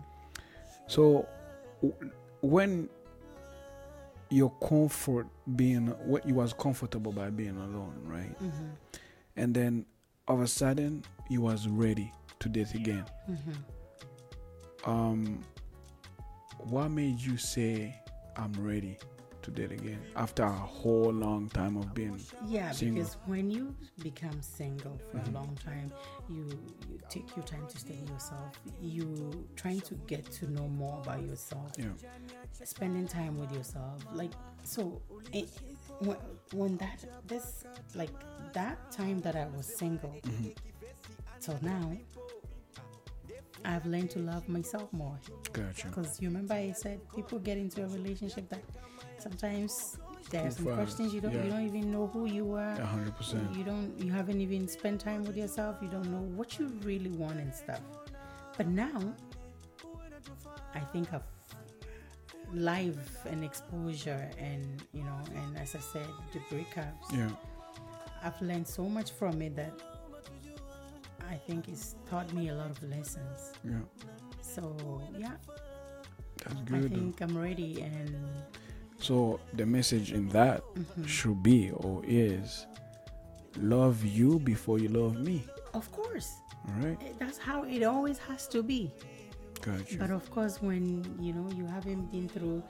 [0.87, 1.27] So
[2.41, 2.89] when
[4.29, 8.35] your comfort being what you was comfortable by being alone, right?
[8.41, 8.71] mhm,
[9.37, 9.85] And then
[10.27, 13.05] all of a sudden you was ready to date again.
[13.29, 13.55] mhm.
[14.89, 15.43] Um
[16.59, 17.95] what made you say
[18.35, 18.97] I'm ready
[19.45, 22.95] to date again after a whole long time of being Yeah, Single.
[23.03, 25.27] because when you become single for Mhm.
[25.27, 25.91] a long time,
[26.29, 26.43] you
[26.89, 28.49] you take your time to study yourself.
[28.81, 31.71] You trying to get to know more about yourself.
[31.77, 31.93] yeah
[32.63, 35.01] Spending time with yourself, like so.
[35.33, 35.49] It,
[35.99, 36.17] when,
[36.53, 38.11] when that this like
[38.53, 40.55] that time that I was single mhm,
[41.39, 41.91] till now,
[43.63, 45.19] I've learned to love myself more.
[45.53, 48.63] gotcha Because you remember I said people get into a relationship that
[49.25, 49.97] sometimes
[50.29, 51.43] there are some questions you don't yeah.
[51.43, 52.75] you don't even know who you are.
[52.79, 55.77] hundred percent You don't you haven't even spent time with yourself.
[55.81, 57.81] You don't know what you really want and stuff.
[58.57, 58.99] But now
[60.73, 61.23] I think of
[62.53, 67.31] life and exposure and you know and as I said the breakups yeah
[68.23, 69.73] I've learned so much from it that
[71.33, 73.39] I think it's taught me a lot of lessons.
[73.63, 73.81] yeah
[74.41, 74.63] So
[75.17, 75.35] yeah,
[76.43, 76.85] that's good.
[76.91, 78.11] I think I'm ready and
[78.99, 81.07] so the message in that mhm.
[81.07, 82.65] should be or is
[83.61, 88.17] love you before you love me of course all right eh, that's how it always
[88.17, 88.91] has to be.
[89.61, 90.83] gotcha But of course, when
[91.19, 92.63] you know you haven't been through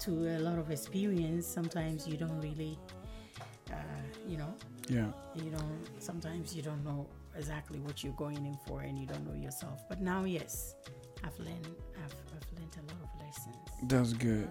[0.00, 2.78] to a lot of experience, sometimes you don't really,
[3.70, 4.54] uh, you know,
[4.88, 5.82] yeah you don't.
[5.98, 9.82] Sometimes you don't know exactly what you're going in for, and you don't know yourself.
[9.88, 10.74] But now, yes,
[11.24, 11.68] I've learned.
[12.02, 13.56] I've, I've learned a lot of lessons.
[13.90, 14.50] that's good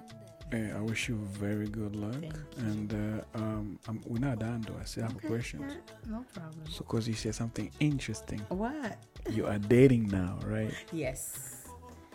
[0.51, 2.23] Hey, I wish you very good luck.
[2.57, 4.75] And uh, um, I'm, we're not done though.
[4.81, 5.59] I still have a Okay, question.
[6.07, 6.65] no problem.
[6.67, 8.97] So, because you said something interesting, What?
[9.29, 10.73] you are dating now, right?
[10.91, 11.67] Yes,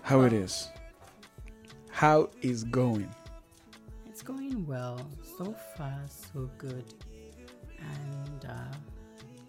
[0.03, 0.69] How it is?
[1.91, 3.09] How is going?
[4.07, 5.01] it's going well
[5.39, 6.85] so far, so good.
[7.81, 8.75] And uh,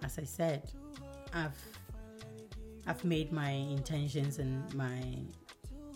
[0.03, 0.71] as I said,
[1.33, 1.57] I've
[2.87, 5.01] I've made my intentions and my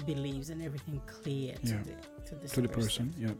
[0.06, 1.84] beliefs and everything clear to Yeah.
[1.84, 1.95] the
[2.30, 3.32] to this To the person, yeah,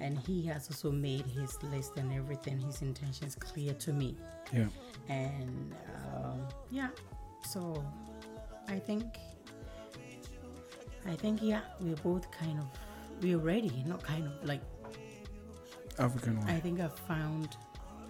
[0.00, 4.16] and he has also made his list and everything, his intentions clear to me.
[4.52, 4.66] yeah.
[5.08, 5.74] And
[6.14, 6.88] um, yeah,
[7.46, 7.84] so
[8.68, 9.04] I think
[11.06, 12.66] I think yeah, we're both kind of
[13.22, 14.60] we're ready, not kind of like
[15.98, 17.56] African I think I've found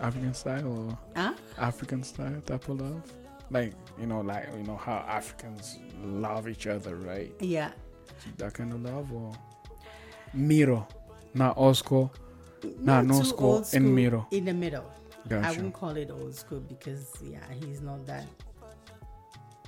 [0.00, 1.34] African style or huh?
[1.58, 3.02] African style type of love.
[3.50, 7.32] Like you know, like you know how Africans love each other, right?
[7.40, 7.70] Yeah.
[8.36, 9.32] That kind of love or
[10.34, 10.86] Miro,
[11.34, 12.10] not Oscar,
[12.80, 14.26] Nah, no too school, old in school, middle.
[14.30, 14.90] In the middle.
[15.30, 18.24] I wouldn't call it old school because yeah, he's not that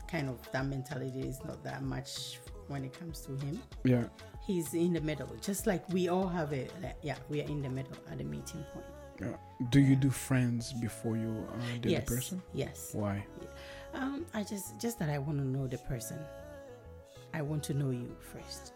[0.09, 3.61] kind of that mentality is not that much when it comes to him.
[3.85, 4.05] Yeah,
[4.47, 6.73] He's in the middle, just like we all have it.
[6.83, 8.87] Like, yeah, we are in the middle at the meeting point.
[9.21, 9.37] yeah.
[9.71, 12.43] Do you do friends before you uh, date yes, the person?
[12.55, 12.91] yes.
[12.95, 13.25] Why?
[13.93, 16.19] Um, I just just that I want to know the person.
[17.35, 18.73] I want to know you first.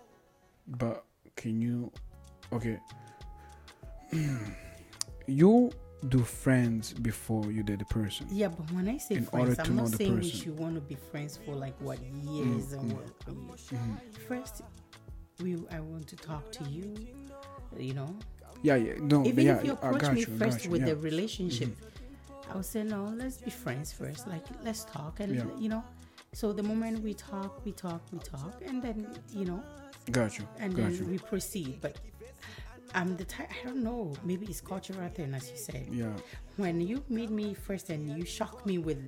[0.69, 1.05] But
[1.37, 1.91] can you?
[2.53, 2.79] Okay.
[5.27, 5.71] you
[6.09, 8.27] do friends before you date the person.
[8.31, 10.75] Yeah, but when I say In friends, order to I'm not saying we should want
[10.75, 12.95] to be friends for like what years and mm.
[12.95, 13.81] what years.
[13.81, 13.99] Mhm.
[14.29, 14.63] First,
[15.41, 16.95] we I want to talk to you.
[17.79, 18.15] You know,
[18.63, 18.95] Yeah, yeah.
[19.01, 20.95] No, even yeah, if you approach me you, first you, with yeah.
[20.95, 21.71] the relationship,
[22.51, 23.13] I would say no.
[23.17, 24.29] Let's be friends first.
[24.29, 25.45] Like let's talk, and Yeah.
[25.59, 25.83] you know.
[26.35, 29.63] So the moment we talk, we talk, we talk, and then you know,
[30.11, 30.47] Got you.
[30.59, 31.05] and got then you.
[31.07, 31.81] we proceed.
[31.81, 31.97] But
[32.95, 33.51] I'm the type.
[33.63, 34.13] I don't know.
[34.25, 35.87] Maybe it's cultural thing, as you said.
[35.91, 36.13] Yeah.
[36.57, 38.99] When you meet me first and you shock me with,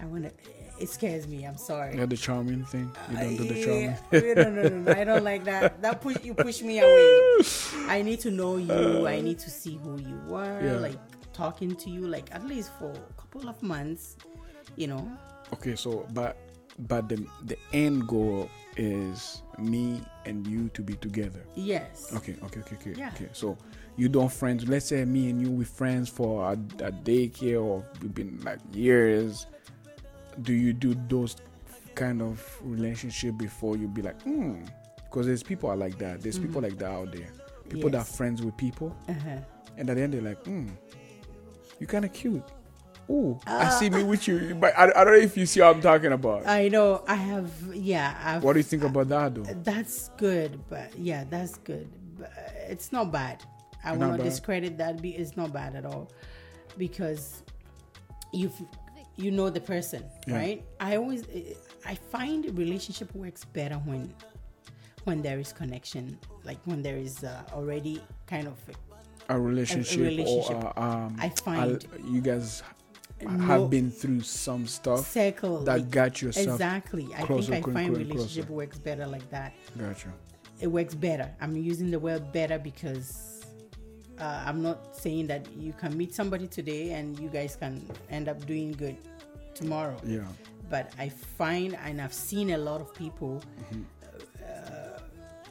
[0.00, 0.30] I wanna.
[0.78, 1.44] It scares me.
[1.44, 1.96] I'm sorry.
[1.96, 2.90] Yeah, the charming thing.
[3.10, 4.34] You don't do the uh, Yeah, charming.
[4.34, 5.82] no, no, no, no, I don't like that.
[5.82, 7.44] That push you push me away.
[7.88, 9.06] I need to know you.
[9.08, 10.60] I need to see who you are.
[10.62, 10.76] Yeah.
[10.76, 10.98] Like
[11.32, 14.16] talking to you, like at least for a couple of months.
[14.76, 15.10] You know.
[15.52, 16.36] Okay, so but
[16.78, 21.40] but the the end goal is me and you to be together.
[21.54, 22.12] Yes.
[22.14, 22.94] Okay, okay, okay, okay.
[22.96, 23.10] Yeah.
[23.14, 23.56] Okay, so
[23.96, 24.68] you don't friends.
[24.68, 26.52] Let's say me and you we friends for a,
[26.84, 29.46] a daycare or we've been like years.
[30.42, 31.36] Do you do those
[31.94, 34.60] kind of relationship before you be like, hmm?
[34.96, 36.20] Because there's people are like that.
[36.20, 36.70] There's people Mm-hmm.
[36.70, 37.28] like that out there.
[37.70, 39.38] people that are friends with people, Uh-huh.
[39.78, 40.68] and at the end they're like, hmm,
[41.80, 42.42] you kind of cute.
[43.08, 45.76] Oh, I see me with you, but I, I don't know if you see what
[45.76, 46.46] I'm talking about.
[46.46, 47.04] I know.
[47.06, 47.50] I have.
[47.72, 48.16] Yeah.
[48.22, 49.42] I've, what do you think about that, though?
[49.62, 51.88] That's good, but yeah, that's good.
[52.18, 52.32] But
[52.68, 53.44] it's not bad.
[53.84, 54.24] I Not will not bad?
[54.24, 55.00] discredit that.
[55.00, 56.10] Be it's not bad at all,
[56.76, 57.42] because
[58.32, 58.50] you
[59.16, 60.36] you know the person, Yeah.
[60.36, 60.64] right?
[60.80, 61.24] I always
[61.86, 64.12] I find relationship works better when
[65.04, 68.58] when there is connection, like when there is uh, already kind of
[69.28, 70.56] A relationship, relationship.
[70.56, 72.62] or uh, um, I find- a- you guys
[73.22, 76.46] No- have been through some stuff circle that like- got yourself.
[76.48, 77.04] exactly.
[77.04, 77.90] I think I closer, find closer.
[77.92, 79.54] relationship works better like that.
[79.78, 80.12] Gotcha.
[80.60, 81.30] it works better.
[81.40, 83.44] I'm using the word better because
[84.18, 88.28] uh, I'm not saying that you can meet somebody today and you guys can end
[88.28, 88.96] up doing good
[89.54, 89.96] tomorrow.
[90.04, 90.20] Yeah.
[90.70, 93.42] But I find and I've seen a lot of people
[94.42, 94.98] uh,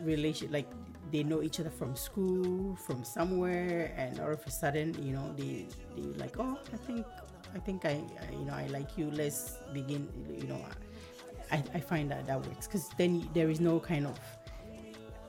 [0.02, 0.68] relation like
[1.12, 5.34] they know each other from school, from somewhere, and all of a sudden, you know,
[5.38, 7.06] they they like, oh, I think
[7.56, 9.10] I think I, I you know I like you.
[9.12, 10.08] Let's begin.
[10.38, 10.62] You know,
[11.52, 14.20] I I find that that works because then there is no kind of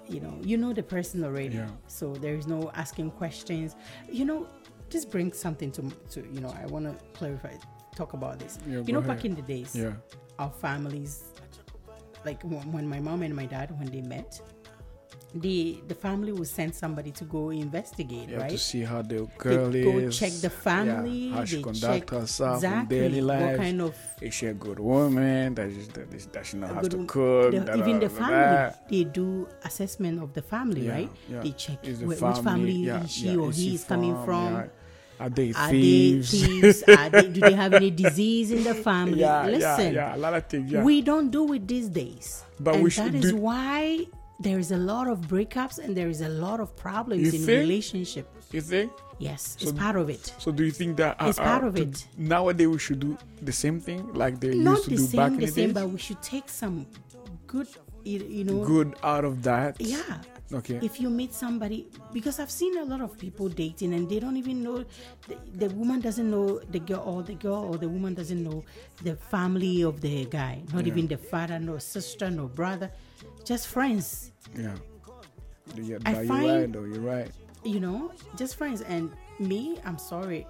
[0.08, 1.68] you know you know the person already Yeah.
[1.88, 3.74] so there is no asking questions
[4.08, 4.46] you know
[4.88, 7.54] this brings something to to you know i want to clarify
[7.96, 9.16] talk about this Yeah, you know ahead.
[9.16, 9.94] back in the days Yeah.
[10.38, 11.24] our families
[12.24, 14.40] like when when my mom and my dad when they met
[15.42, 19.26] the the family will send somebody to go investigate You have to see how the
[19.38, 23.42] girl they go check the family Yeah, how she conduct herself exactly in daily life.
[23.42, 25.54] what kind of Is she a good woman?
[25.54, 27.50] That, is, that, is, that she know how to cook?
[27.52, 31.40] the- even the family they do assessment of the family Yeah, right yeah.
[31.42, 34.70] they check Is the wh- which family is she or is he is coming from.
[35.18, 36.30] Are they Are thieves?
[36.30, 36.82] they thieves?
[36.82, 39.20] Are they, do they have any disease in the family?
[39.20, 40.16] yeah, Listen, yeah, yeah.
[40.16, 40.70] A lot of things.
[40.70, 40.82] Yeah.
[40.84, 42.44] we don't do it these days.
[42.60, 44.04] But and we should that is do- why
[44.38, 47.46] there is a lot of breakups and there is a lot of problems You in
[47.46, 47.58] think?
[47.60, 48.26] relationship.
[48.52, 48.92] you think?
[49.18, 50.34] Yes, So it's part of it.
[50.38, 52.06] So do you think that uh, It's part of it.
[52.18, 55.32] nowadays we should do the same thing like they Not used to the do back
[55.32, 55.74] in the the same, days?
[55.74, 56.86] but we should take some
[57.46, 57.66] good,
[58.04, 59.80] you know, Good out of that.
[59.80, 60.20] yeah.
[60.52, 60.78] Okay.
[60.80, 64.36] If you meet somebody, because I've seen a lot of people dating and they don't
[64.36, 64.84] even know,
[65.26, 68.62] the, the woman doesn't know the girl, or the girl or the woman doesn't know
[69.02, 70.92] the family of the guy, not Yeah.
[70.92, 72.92] even the father, no sister, no brother,
[73.46, 74.74] just friends, yeah.
[75.74, 76.84] Yeah, I but you're find- right though.
[76.84, 77.30] You're right.
[77.64, 78.80] you know, just friends.
[78.82, 80.46] And me, I'm sorry.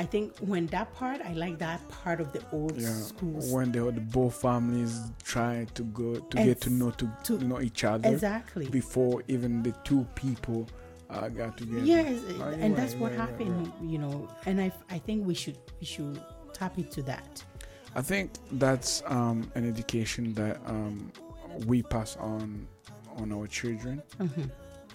[0.00, 2.88] I think when that part, I like that part of the old Yeah.
[2.92, 3.50] schools.
[3.52, 7.60] When the, the both families try to go to get to know to, to- know
[7.60, 8.66] each other Exactly.
[8.68, 10.68] before even the two people
[11.10, 11.80] uh, got together.
[11.84, 14.28] Yes, Oh, you're and that's what right, right, happened, you know.
[14.46, 16.20] And I, I think we should, we should
[16.52, 17.42] tap into that.
[17.96, 21.10] I think that's um, an education that um,
[21.66, 22.66] we pass on
[23.16, 24.44] on our children, hmm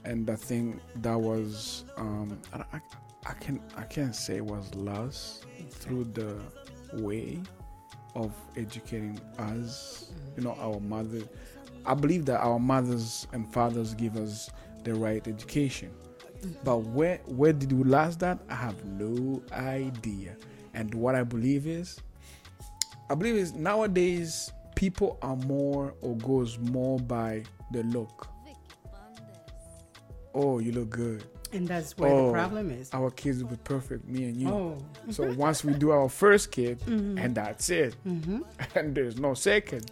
[0.05, 2.82] and I think that was um, I, I,
[3.26, 6.38] I can I can't say it was lost through the
[6.93, 7.39] way
[8.16, 10.11] of educating us.
[10.38, 11.22] You know, our mother.
[11.86, 14.49] I believe that our mothers and fathers give us
[14.84, 15.91] the right education,
[16.64, 18.39] but where where did we last that?
[18.49, 20.36] I have no idea.
[20.74, 21.99] And what I believe is,
[23.09, 28.28] I believe is nowadays people are more or goes more by the look.
[30.36, 31.24] Oh, you look good.
[31.51, 32.89] And that's where Oh, the problem is.
[32.93, 34.49] Our kids will be perfect, me and you.
[34.49, 34.78] Oh,
[35.11, 37.24] So once we do our first kid, Mhm.
[37.24, 38.39] and that's it, mm-hmm.
[38.76, 39.91] and there's no second.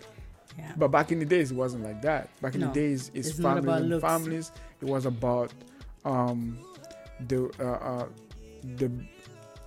[0.58, 0.72] yeah.
[0.76, 2.30] But back in the days, it wasn't like that.
[2.42, 4.52] Back in No, the days, it's, it's families about and families.
[4.82, 5.54] It was about
[6.04, 6.58] um,
[7.28, 8.08] the uh, uh,
[8.78, 8.92] the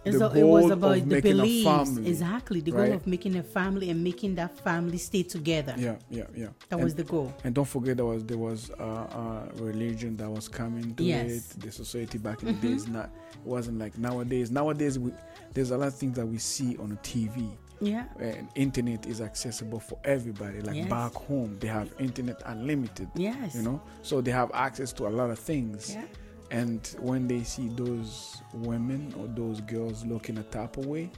[0.04, 1.64] the a- it was about of the making a beliefs.
[1.68, 2.08] family.
[2.10, 2.60] Exactly.
[2.60, 5.74] The goal of making a family and making that family stay together.
[5.78, 6.46] yeah, yeah, yeah.
[6.68, 7.32] That and, was the goal.
[7.44, 11.54] and don't forget there was there was a, uh, religion that was coming to Yes.
[11.56, 11.60] it.
[11.60, 12.60] The society back in Mhm.
[12.60, 14.50] the days, not it wasn't like nowadays.
[14.50, 15.10] Nowadays, we,
[15.52, 17.48] there's a lot of things that we see on TV.
[17.80, 18.04] Yeah.
[18.20, 20.88] and internet is accessible for everybody like Yes.
[20.88, 23.54] back home they have internet unlimited Yes.
[23.56, 26.04] you know so they have access to a lot of things Yeah.
[26.50, 31.10] And when they see those women or those girls looking a type of way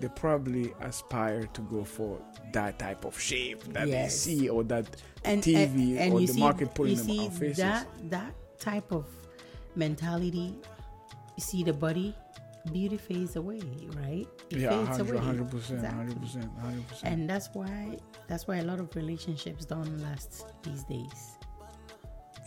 [0.00, 2.18] they probably aspire to go for
[2.52, 4.24] that type of shape that Yes.
[4.24, 4.86] they see or that
[5.24, 7.56] And TV and, and or you the see, market putting them see on faces.
[7.58, 9.06] that that type of
[9.76, 10.54] mentality.
[11.36, 12.14] You see the body,
[12.72, 13.60] beauty fades away,
[13.96, 14.26] right?
[14.50, 15.16] It yeah fades 100 away.
[15.18, 16.14] 100 percent Exactly.
[16.14, 17.98] 100 percent 100 percent And that's why
[18.28, 21.36] that's why a lot of relationships don't last these days.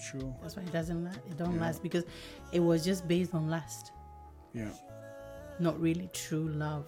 [0.10, 1.20] True That's why it doesn't last.
[1.30, 1.62] It don't Yeah.
[1.66, 2.06] last because
[2.52, 3.92] it was just based on lust,
[4.54, 4.72] yeah
[5.60, 6.86] not really true love.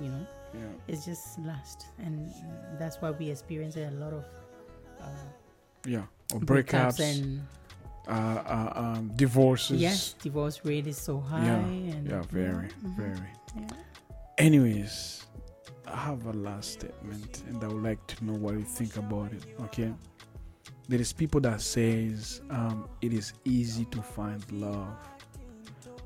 [0.00, 2.14] You know, yeah it's just lust, and
[2.78, 4.24] that's why we experience a lot of
[5.00, 5.26] uh,
[5.86, 7.46] yeah or breakups breakups and
[8.08, 9.80] uh, uh, um, divorces.
[9.80, 11.44] Yes, divorce rate is so high.
[11.44, 13.30] Yeah, and Yeah, very, mhm, very.
[13.56, 13.68] yeah.
[14.38, 15.24] Anyways,
[15.86, 19.32] I have a last statement, and I would like to know what you think about
[19.32, 19.42] it.
[19.66, 19.92] Okay,
[20.88, 24.96] there is people that says um, it is easy to find love,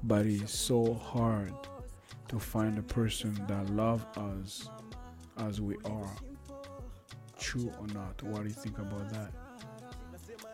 [0.05, 1.53] but it is so hard
[2.29, 4.69] to find a person that love us
[5.39, 6.17] as we are.
[7.39, 8.23] True or not?
[8.23, 9.33] What do you think about that?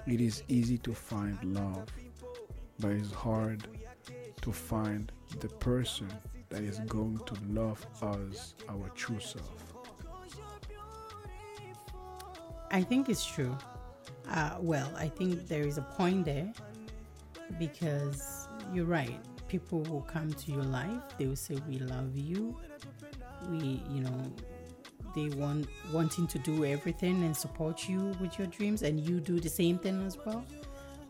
[0.07, 1.87] It is easy to find love,
[2.81, 3.67] but it's hard
[4.41, 6.09] to find the person
[6.49, 9.75] that is going to love us, our true self.
[12.71, 13.57] I think it's true.
[14.29, 16.53] Uh, well, I think there is a point there
[17.59, 19.21] because you're right.
[19.49, 21.01] People will come to your life.
[21.19, 22.57] They will say, "We love you."
[23.49, 24.33] We, you know,
[25.15, 29.39] they want wanting to do everything and support you with your dreams, and you do
[29.39, 30.45] the same thing as well.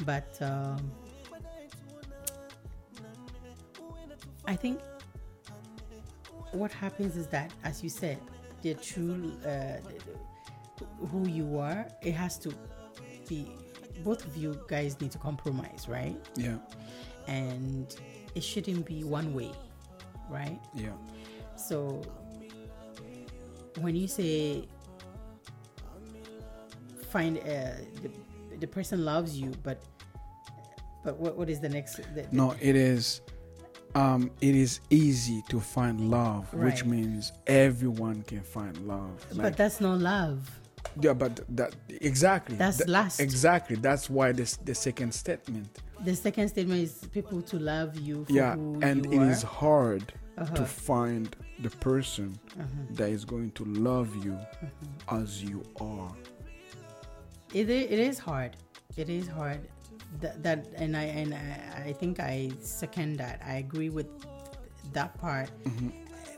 [0.04, 0.92] But um,
[4.46, 4.80] I think
[6.52, 8.18] what happens is that, as you said,
[8.62, 9.78] the true uh,
[11.10, 12.52] who you are, it has to
[13.28, 13.52] be.
[14.04, 16.16] Both of you guys need to compromise, right?
[16.36, 16.58] Yeah,
[17.28, 17.94] And
[18.34, 19.52] it shouldn't be one way,
[20.28, 20.60] right?
[20.74, 20.90] yeah,
[21.56, 22.02] So
[23.80, 24.66] when you say
[27.08, 27.42] find uh,
[28.02, 28.10] the,
[28.60, 29.82] the person loves you, but
[31.04, 31.96] but what, what is the next?
[32.14, 33.20] The, the- No, it is.
[33.94, 39.24] Um, it is easy to find love, which means everyone can find love.
[39.28, 40.50] but Like, that's not love.
[41.00, 42.56] Yeah, but that exactly.
[42.56, 43.20] That's that- lust.
[43.20, 43.76] Exactly.
[43.76, 45.68] That's why this the second statement.
[46.04, 49.30] The second statement is people to love you for yeah, and you it are.
[49.30, 50.54] is hard Uh-huh.
[50.54, 51.34] to find
[51.64, 52.66] the person Uh-huh.
[52.98, 55.16] that is going to love you Uh-huh.
[55.22, 56.12] as you are.
[57.54, 58.56] It is, it is hard.
[58.96, 59.60] It is hard.
[60.20, 63.40] That, that and I and I, I think I second that.
[63.44, 64.06] I agree with
[64.92, 65.50] that part.
[65.64, 65.88] Mm-hmm.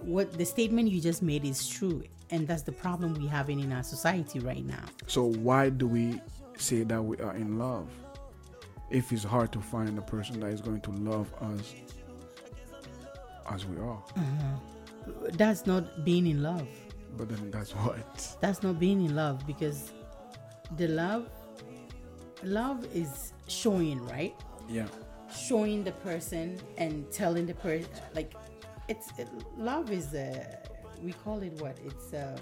[0.06, 3.72] What the statement you just made is true, and that's the problem we having in
[3.72, 4.82] our society right now.
[5.06, 6.20] So why do we
[6.56, 7.88] say that we are in love?
[8.90, 11.74] If it's hard to find a person that is going to love us
[13.50, 14.02] as we are.
[15.32, 16.68] That's not being in love.
[17.16, 18.36] But then that's what.
[18.40, 19.92] That's not being in love because
[20.76, 21.28] the love,
[22.42, 24.34] love is showing, right?
[24.68, 24.86] Yeah.
[25.34, 28.34] showing the person and telling the person like
[28.88, 30.44] it's it, love is uh,
[31.02, 32.36] we call it what it's um,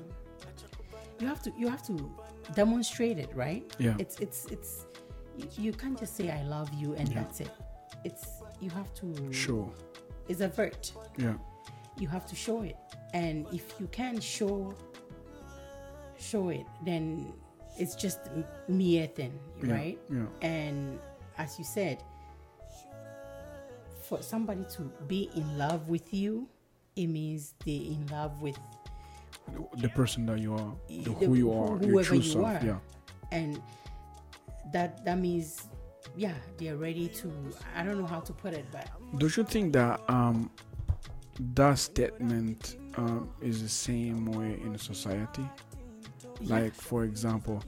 [1.20, 2.11] you have to you have to
[2.54, 3.94] demonstrate it right Yeah.
[3.98, 4.86] it's it's it's
[5.59, 7.22] you, can't just say i love you and Yeah.
[7.22, 7.50] that's it
[8.04, 8.24] it's
[8.61, 9.70] you have to Sure.
[10.28, 11.34] it's a vert Yeah.
[11.98, 12.76] you have to show it
[13.14, 14.74] and if you can show
[16.18, 17.32] show it then
[17.78, 18.20] it's just
[18.68, 19.72] mere thing Yeah.
[19.72, 20.26] right Yeah.
[20.42, 20.98] and
[21.38, 22.02] as you said,
[24.09, 26.48] for somebody to be in love with you,
[26.97, 28.59] it means they're in love with
[29.76, 32.44] The person that you are, the, The- who you are, your whoever true you self.
[32.47, 32.61] are.
[32.64, 32.78] Yeah.
[33.32, 33.61] and
[34.72, 35.68] that that means
[36.16, 37.30] yeah, they're ready to
[37.76, 38.88] I don't know how to put it, but
[39.18, 40.51] Don't you think that um
[41.55, 45.47] that statement um is the same way in society?
[46.40, 47.62] yeah, Like for example,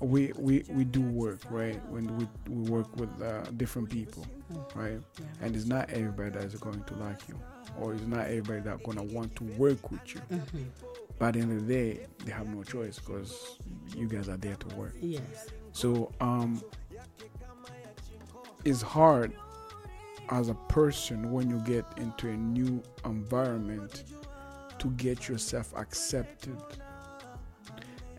[0.00, 4.74] we we we do work right when we we work with uh, different people, Mm.
[4.76, 5.00] right?
[5.20, 5.26] yeah.
[5.42, 7.36] And it's not everybody that is going to like you,
[7.80, 10.20] or it's not everybody that gonna want to work with you.
[10.30, 10.66] Mhm.
[11.18, 13.58] But at the end of the day, they have no choice because
[13.96, 14.94] you guys are there to work.
[15.00, 16.62] yes, So um,
[18.64, 19.32] it's hard
[20.30, 24.04] as a person when you get into a new environment
[24.78, 26.56] to get yourself accepted.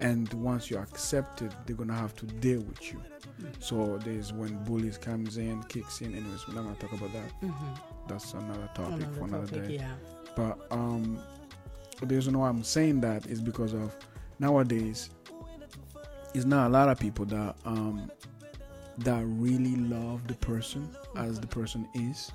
[0.02, 3.02] And once you're accepted, they're gonna have to deal with you.
[3.60, 6.14] So there's when bullies comes in, kicks in.
[6.16, 7.42] Anyways, we're not gonna talk about that.
[7.42, 7.80] Mhm.
[8.08, 9.76] That's another topic Another for another topic, day.
[9.76, 9.94] yeah,
[10.36, 11.20] But um,
[12.00, 13.96] the reason why I'm saying that is because of
[14.40, 15.10] nowadays,
[16.34, 18.12] it's not a lot of people that um
[19.00, 22.32] that really love the person as the person is,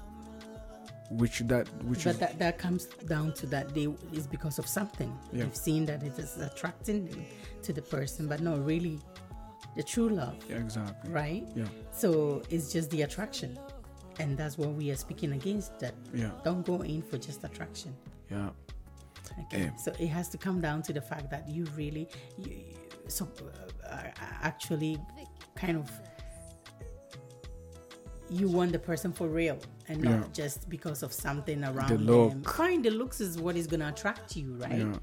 [1.11, 4.67] which that which but is that that comes down to that they is because of
[4.67, 5.45] something Yeah.
[5.45, 7.27] you've seen that it is attracting
[7.63, 8.99] to the person, but not really
[9.77, 11.47] the true love, yeah, exactly right?
[11.57, 13.59] yeah So it's just the attraction.
[14.21, 17.95] And that's what we are speaking against that yeah don't go in for just attraction.
[18.31, 18.51] yeah
[19.47, 19.63] Okay.
[19.65, 19.75] Yeah.
[19.77, 22.09] So it has to come down to the fact that you really
[22.39, 22.63] you,
[23.09, 23.27] so
[23.91, 23.97] uh,
[24.43, 24.97] actually
[25.57, 25.91] kind of
[28.31, 29.59] you want the person for real
[29.89, 30.25] and not Yeah.
[30.33, 32.07] just because of something around The them.
[32.07, 32.51] look.
[32.55, 34.79] Fine, the looks is what is going to attract you, right?
[34.79, 34.95] Yeah.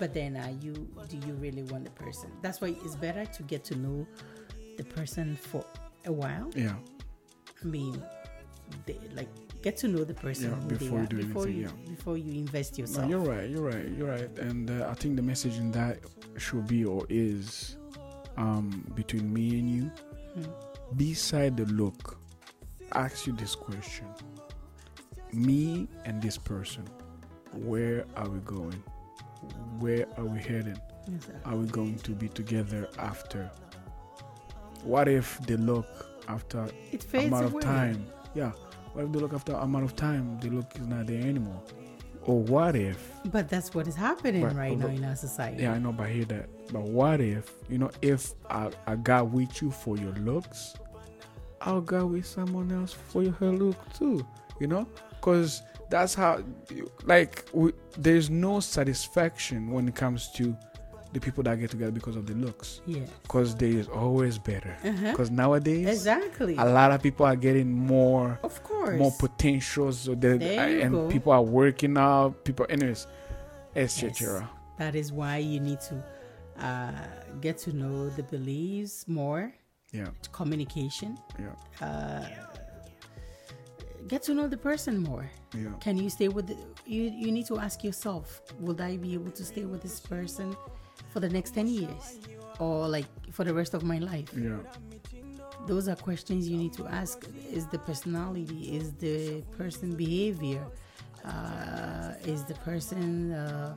[0.00, 0.72] But then, are you
[1.08, 2.30] do you really want the person?
[2.42, 4.06] That's why it's better to get to know
[4.78, 5.62] the person for
[6.06, 6.74] a while yeah
[7.62, 8.02] I mean,
[8.86, 9.28] they, like
[9.60, 11.90] get to know the person Yeah, before you do before anything, you yeah.
[11.94, 13.10] before you invest No, yourself.
[13.10, 13.50] you're right.
[13.50, 13.88] You're right.
[13.96, 14.38] You're right.
[14.38, 15.98] And uh, I think the message in that
[16.38, 17.76] should be or is
[18.38, 19.90] um, between me and you.
[20.38, 20.52] Mm.
[20.96, 22.18] Beside the look,
[22.92, 24.06] ask you this question:
[25.32, 26.84] Me and this person,
[27.52, 28.82] where are we going?
[29.78, 30.78] Where are we heading?
[31.08, 31.40] Exactly.
[31.52, 33.50] Are we going to be together after?
[34.84, 35.86] What if they look
[36.28, 37.62] after It fades amount of away.
[37.62, 38.06] time?
[38.34, 38.52] Yeah.
[38.92, 40.38] What if they look after amount of time?
[40.40, 41.62] The look is not there anymore.
[42.22, 45.62] Or what if But that's what is happening But- right now in our society.
[45.62, 46.48] Yeah, I know, but I hear that.
[46.72, 50.74] But what if, you know, if I, I got with you for your looks,
[51.62, 54.24] I'll go with someone else for your her look too,
[54.60, 54.86] you know?
[55.10, 56.42] Because that's how,
[57.04, 60.56] like, we, there's no satisfaction when it comes to
[61.12, 62.80] the people that get together because of the looks.
[62.86, 63.08] Yes.
[63.22, 64.76] Because there is always better.
[64.84, 65.10] Uh-huh.
[65.10, 66.54] Because nowadays, Exactly.
[66.56, 68.96] a lot of people are getting more Of course.
[68.96, 71.08] more potential so you and go.
[71.08, 73.06] people are working out people anyways
[73.74, 74.02] Yes.
[74.04, 76.02] etc That is why you need to
[76.64, 76.92] uh,
[77.40, 79.52] get to know the beliefs more,
[79.92, 81.18] yeah communication.
[81.38, 81.54] yeah
[81.86, 82.26] Uh,
[84.10, 85.26] get to know the person more.
[85.54, 86.56] yeah Can you stay with the,
[86.94, 87.02] you?
[87.24, 88.24] You need to ask yourself:
[88.64, 90.48] Will I be able to stay with this person
[91.12, 92.04] for the next ten years,
[92.64, 94.30] or like for the rest of my life?
[94.46, 94.58] yeah
[95.70, 97.16] Those are questions you need to ask.
[97.58, 98.60] Is the personality?
[98.78, 99.18] Is the
[99.60, 100.64] person behavior?
[101.32, 103.32] Uh, is the person?
[103.32, 103.74] Uh,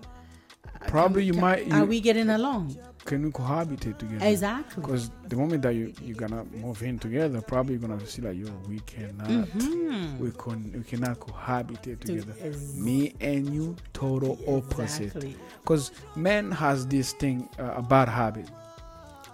[0.88, 2.76] Probably you can- might- Are we getting along?
[3.06, 4.82] can you cohabitate together Exactly.
[4.82, 8.38] because the moment that you you're gonna move in together probably you're gonna see like
[8.38, 10.20] yo we cannot Mhm.
[10.20, 15.36] we can we cannot cohabitate To- together ex- me and you total opposite Exactly.
[15.62, 18.50] because man has this thing uh, a bad habit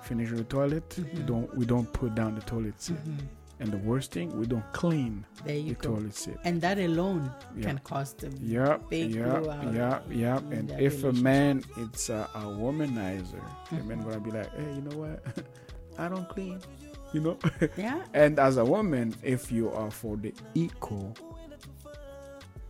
[0.02, 1.26] finish the toilet we Mhm.
[1.28, 3.18] don't we don't put down the toilet seat Mhm.
[3.60, 5.96] And the worst thing we don't clean There you the go.
[5.96, 7.64] toilet seat And that alone Yeah.
[7.68, 10.42] can cost a Yep, big yep, blowout yep, yep.
[10.52, 14.82] And if a man it's a, a womanizer, the man gonna be like, hey, you
[14.82, 15.24] know what?
[16.00, 16.60] I don't clean,
[17.14, 17.38] you know.
[17.78, 18.02] Yeah.
[18.14, 21.14] and as a woman, if you are for the equal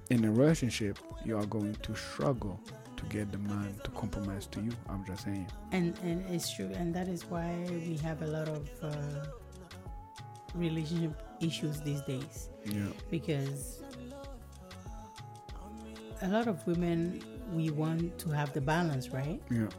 [0.10, 2.60] in a relationship, you are going to struggle
[2.98, 4.72] to get the man to compromise to you.
[4.90, 5.48] I'm just saying.
[5.72, 8.92] and and it's true and that is why we have a lot of uh,
[10.56, 12.50] relationship issues these days.
[12.66, 13.82] Yeah, because
[16.22, 17.22] a lot of women
[17.54, 19.42] we want to have the balance right?
[19.50, 19.70] Yeah,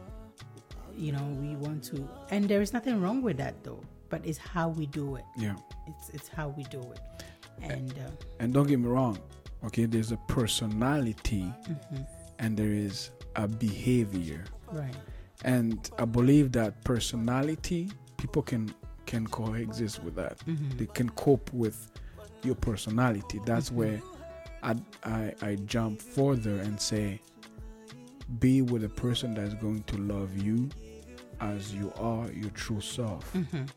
[0.97, 4.37] you know we want to and there is nothing wrong with that though but it's
[4.37, 5.23] how we do it.
[5.37, 5.55] Yeah.
[5.87, 6.99] it's it's how we do it.
[7.61, 8.09] And uh,
[8.39, 9.17] And don't get me wrong.
[9.63, 12.07] Okay, there's a personality mhm,
[12.39, 14.43] and there is a behavior.
[14.71, 14.95] right.
[15.45, 18.73] And I believe that personality people can
[19.11, 20.37] can coexist with that.
[20.47, 21.77] mhm, They can cope with
[22.43, 23.39] your personality.
[23.45, 23.75] That's Mhm.
[23.79, 24.01] where
[24.63, 27.19] I, I I jump further and say,
[28.39, 30.69] be with a person that's going to love you
[31.39, 33.23] as you are, your true self.
[33.33, 33.67] mhm.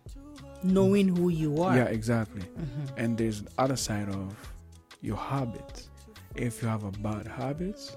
[0.63, 2.41] knowing who you are Yeah, exactly.
[2.43, 2.85] Mhm.
[3.01, 4.29] And there's the other side of
[5.03, 5.91] your habits.
[6.47, 7.97] If you have a bad habits,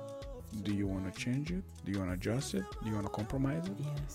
[0.64, 1.64] do you want to change it?
[1.86, 2.66] Do you want to adjust it?
[2.84, 3.78] Do you want to compromise it?
[3.80, 4.14] yes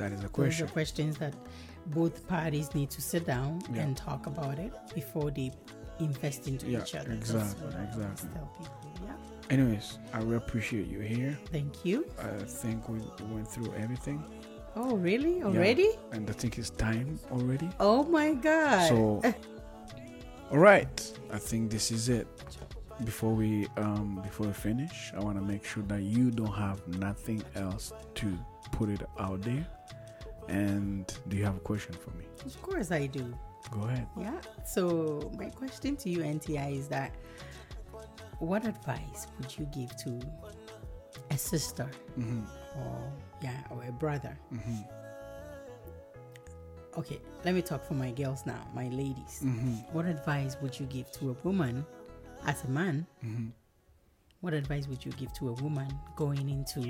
[0.00, 0.28] That is a question.
[0.28, 0.66] Those question.
[0.66, 1.34] are questions that
[1.86, 3.82] both parties need to sit down Yeah.
[3.82, 5.52] and talk about it before they
[6.00, 7.12] invest into Yeah, each other.
[7.12, 8.30] Exactly, exactly.
[9.04, 9.12] Yeah.
[9.50, 11.38] Anyways, I really appreciate you here.
[11.52, 12.06] Thank you.
[12.18, 12.98] I think we
[13.32, 14.22] went through everything,
[14.74, 15.42] Oh, really?
[15.42, 15.90] Already?
[16.12, 17.70] and I think it's time already.
[17.80, 18.88] Oh my God.
[18.88, 19.22] So,
[20.50, 22.26] all right, I think this is it.
[23.04, 26.86] Before we um before we finish, I want to make sure that you don't have
[26.98, 28.26] nothing else to
[28.72, 29.66] put it out there.
[30.48, 32.24] And do you have a question for me?
[32.44, 33.34] of course I do.
[33.72, 34.06] Go ahead.
[34.16, 34.40] Yeah.
[34.64, 37.12] So my question to you, NTI, is that
[38.38, 40.20] what advice would you give to
[41.30, 42.42] a sister hmm
[42.78, 44.38] or yeah or a brother?
[44.50, 44.82] hmm
[46.96, 49.40] Okay, let me talk for my girls now, my ladies.
[49.40, 51.84] hmm What advice would you give to a woman
[52.46, 53.06] as a man?
[53.20, 53.48] hmm
[54.40, 56.80] What advice would you give to a woman going into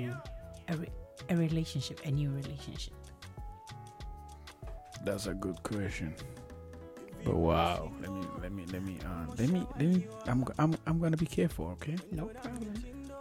[0.69, 0.91] a, re-
[1.29, 2.93] a relationship, a new relationship?
[5.03, 6.13] That's a good question.
[7.23, 10.75] But wow, let me let me let me uh, let me let me I'm I'm
[10.85, 11.95] I'm gonna be careful, okay?
[12.11, 12.73] No problem.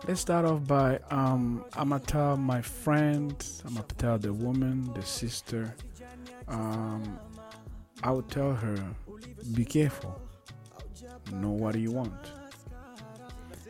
[0.07, 4.93] Let's start off by um I'm gonna tell my friend, I'm gonna tell the woman,
[4.95, 5.75] the sister,
[6.49, 7.19] um
[8.03, 8.77] I would tell her,
[9.55, 10.21] be careful.
[11.33, 12.13] Know what you want.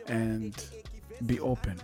[0.07, 0.53] And
[1.25, 1.79] be open.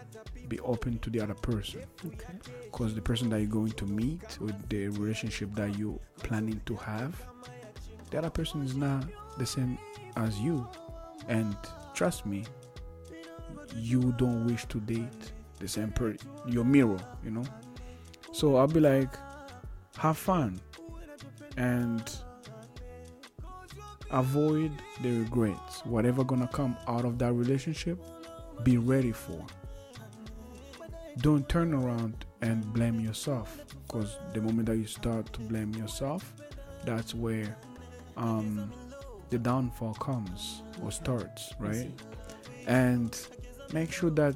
[0.53, 1.81] Be open to the other person.
[2.05, 2.33] Okay.
[2.65, 6.75] Because the person that you're going to meet or the relationship that you're planning to
[6.75, 7.19] have,
[8.11, 9.03] the other person is not
[9.39, 9.79] the same
[10.15, 10.67] as you,
[11.27, 11.57] and
[11.95, 12.45] trust me,
[13.75, 16.15] you don't wish to date the same per
[16.47, 17.45] your mirror, you know.
[18.31, 19.09] So I'll be like,
[19.97, 20.61] have fun,
[21.57, 22.03] and
[24.11, 25.83] avoid the regrets.
[25.83, 27.99] Whatever gonna come out of that relationship,
[28.61, 29.43] be ready for.
[31.19, 36.33] Don't turn around and blame yourself, because the moment that you start to blame yourself,
[36.85, 37.55] that's where
[38.17, 38.71] um,
[39.29, 41.91] the downfall comes or starts, right?
[42.67, 43.27] and
[43.73, 44.35] make sure that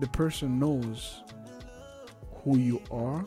[0.00, 1.22] the person knows
[2.44, 3.24] who you are,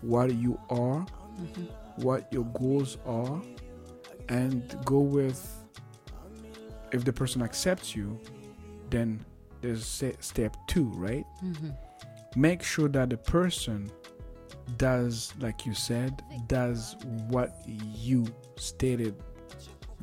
[0.00, 1.04] what you are,
[1.38, 1.68] Mhm.
[1.96, 3.42] what your goals are,
[4.28, 5.40] and go with.
[6.92, 8.18] If the person accepts you,
[8.88, 9.24] then
[9.64, 11.26] there's step two, right?
[11.42, 11.74] Mhm.
[12.36, 13.90] Make sure that the person
[14.76, 16.96] does, like you said, does
[17.28, 19.14] what you stated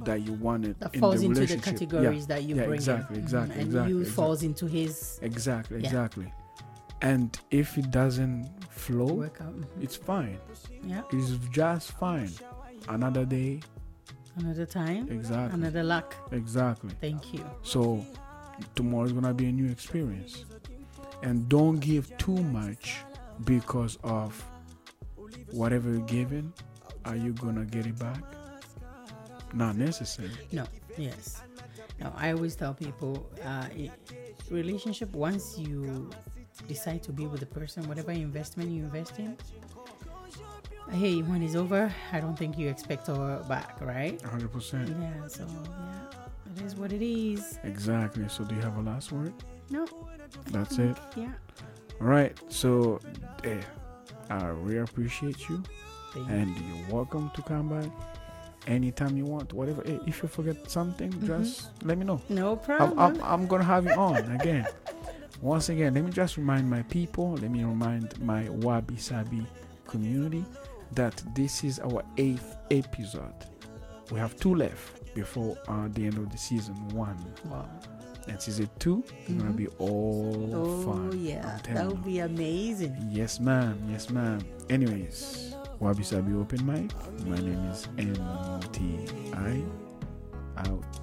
[0.03, 1.66] that you wanted That in falls the into the relationship.
[1.66, 1.72] Yeah.
[1.99, 2.72] categories that you Yeah, bring.
[2.72, 2.76] in.
[2.76, 3.22] exactly, Mhm.
[3.24, 4.16] exactly, And exactly, you exactly.
[4.24, 5.86] falls into his Exactly, Yeah.
[5.88, 6.34] exactly.
[7.03, 9.18] And if it doesn't flow.
[9.18, 9.66] Mhm.
[9.82, 10.38] it's fine.
[10.84, 11.01] Yeah.
[11.12, 12.32] It's just fine.
[12.88, 13.62] Another day,
[14.38, 15.09] Another time.
[15.12, 16.16] exactly, Another luck.
[16.32, 16.91] exactly.
[17.01, 17.43] Thank you.
[17.64, 18.03] So
[18.76, 20.45] tomorrow's gonna be a new experience,
[21.24, 22.97] and don't give too much
[23.45, 24.43] because of
[25.51, 26.53] whatever you're giving.
[27.05, 28.22] Are you gonna get it back?
[29.53, 30.32] Not necessary.
[30.51, 30.66] No.
[30.97, 31.41] Yes.
[31.99, 32.14] No.
[32.16, 33.68] I always tell people, uh,
[34.49, 35.14] relationship.
[35.14, 36.09] Once you
[36.68, 39.38] decide to be with the person, whatever investment you invest in.
[40.91, 44.20] Hey, when it's over, I don't think you expect her back, right?
[44.24, 44.89] 100%.
[44.89, 45.28] Yeah.
[45.28, 45.91] So yeah,
[46.56, 47.60] it is what it is.
[47.64, 48.26] Exactly.
[48.28, 49.34] So do you have a last word?
[49.70, 49.86] No.
[50.52, 50.97] That's it.
[51.16, 51.32] Yeah.
[51.99, 52.38] All right.
[52.49, 52.99] So,
[53.43, 53.62] eh,
[54.30, 55.64] I really appreciate you.
[56.14, 56.36] Thank you.
[56.36, 57.89] and you're welcome to come back
[58.68, 62.60] anytime you want whatever Eh, if you forget something just let me know No I'm,
[62.60, 62.99] problem.
[62.99, 64.68] I'm, I'm gonna have you on again
[65.41, 69.47] once again let me just remind my people let me remind my wabi sabi
[69.88, 70.43] community
[70.91, 73.34] that this is our eighth episode
[74.12, 77.18] we have two left before uh, the end of the season one
[77.49, 77.66] wow.
[78.28, 79.55] and season two is gonna Mhm.
[79.57, 82.95] be all Oh fun yeah, that would be amazing.
[83.09, 83.78] Yes, ma'am.
[83.89, 84.39] Yes, ma'am.
[84.70, 86.91] Anyways, Wabi Sabi Open Mic.
[87.26, 89.64] My name is MTI.
[90.57, 91.01] Out.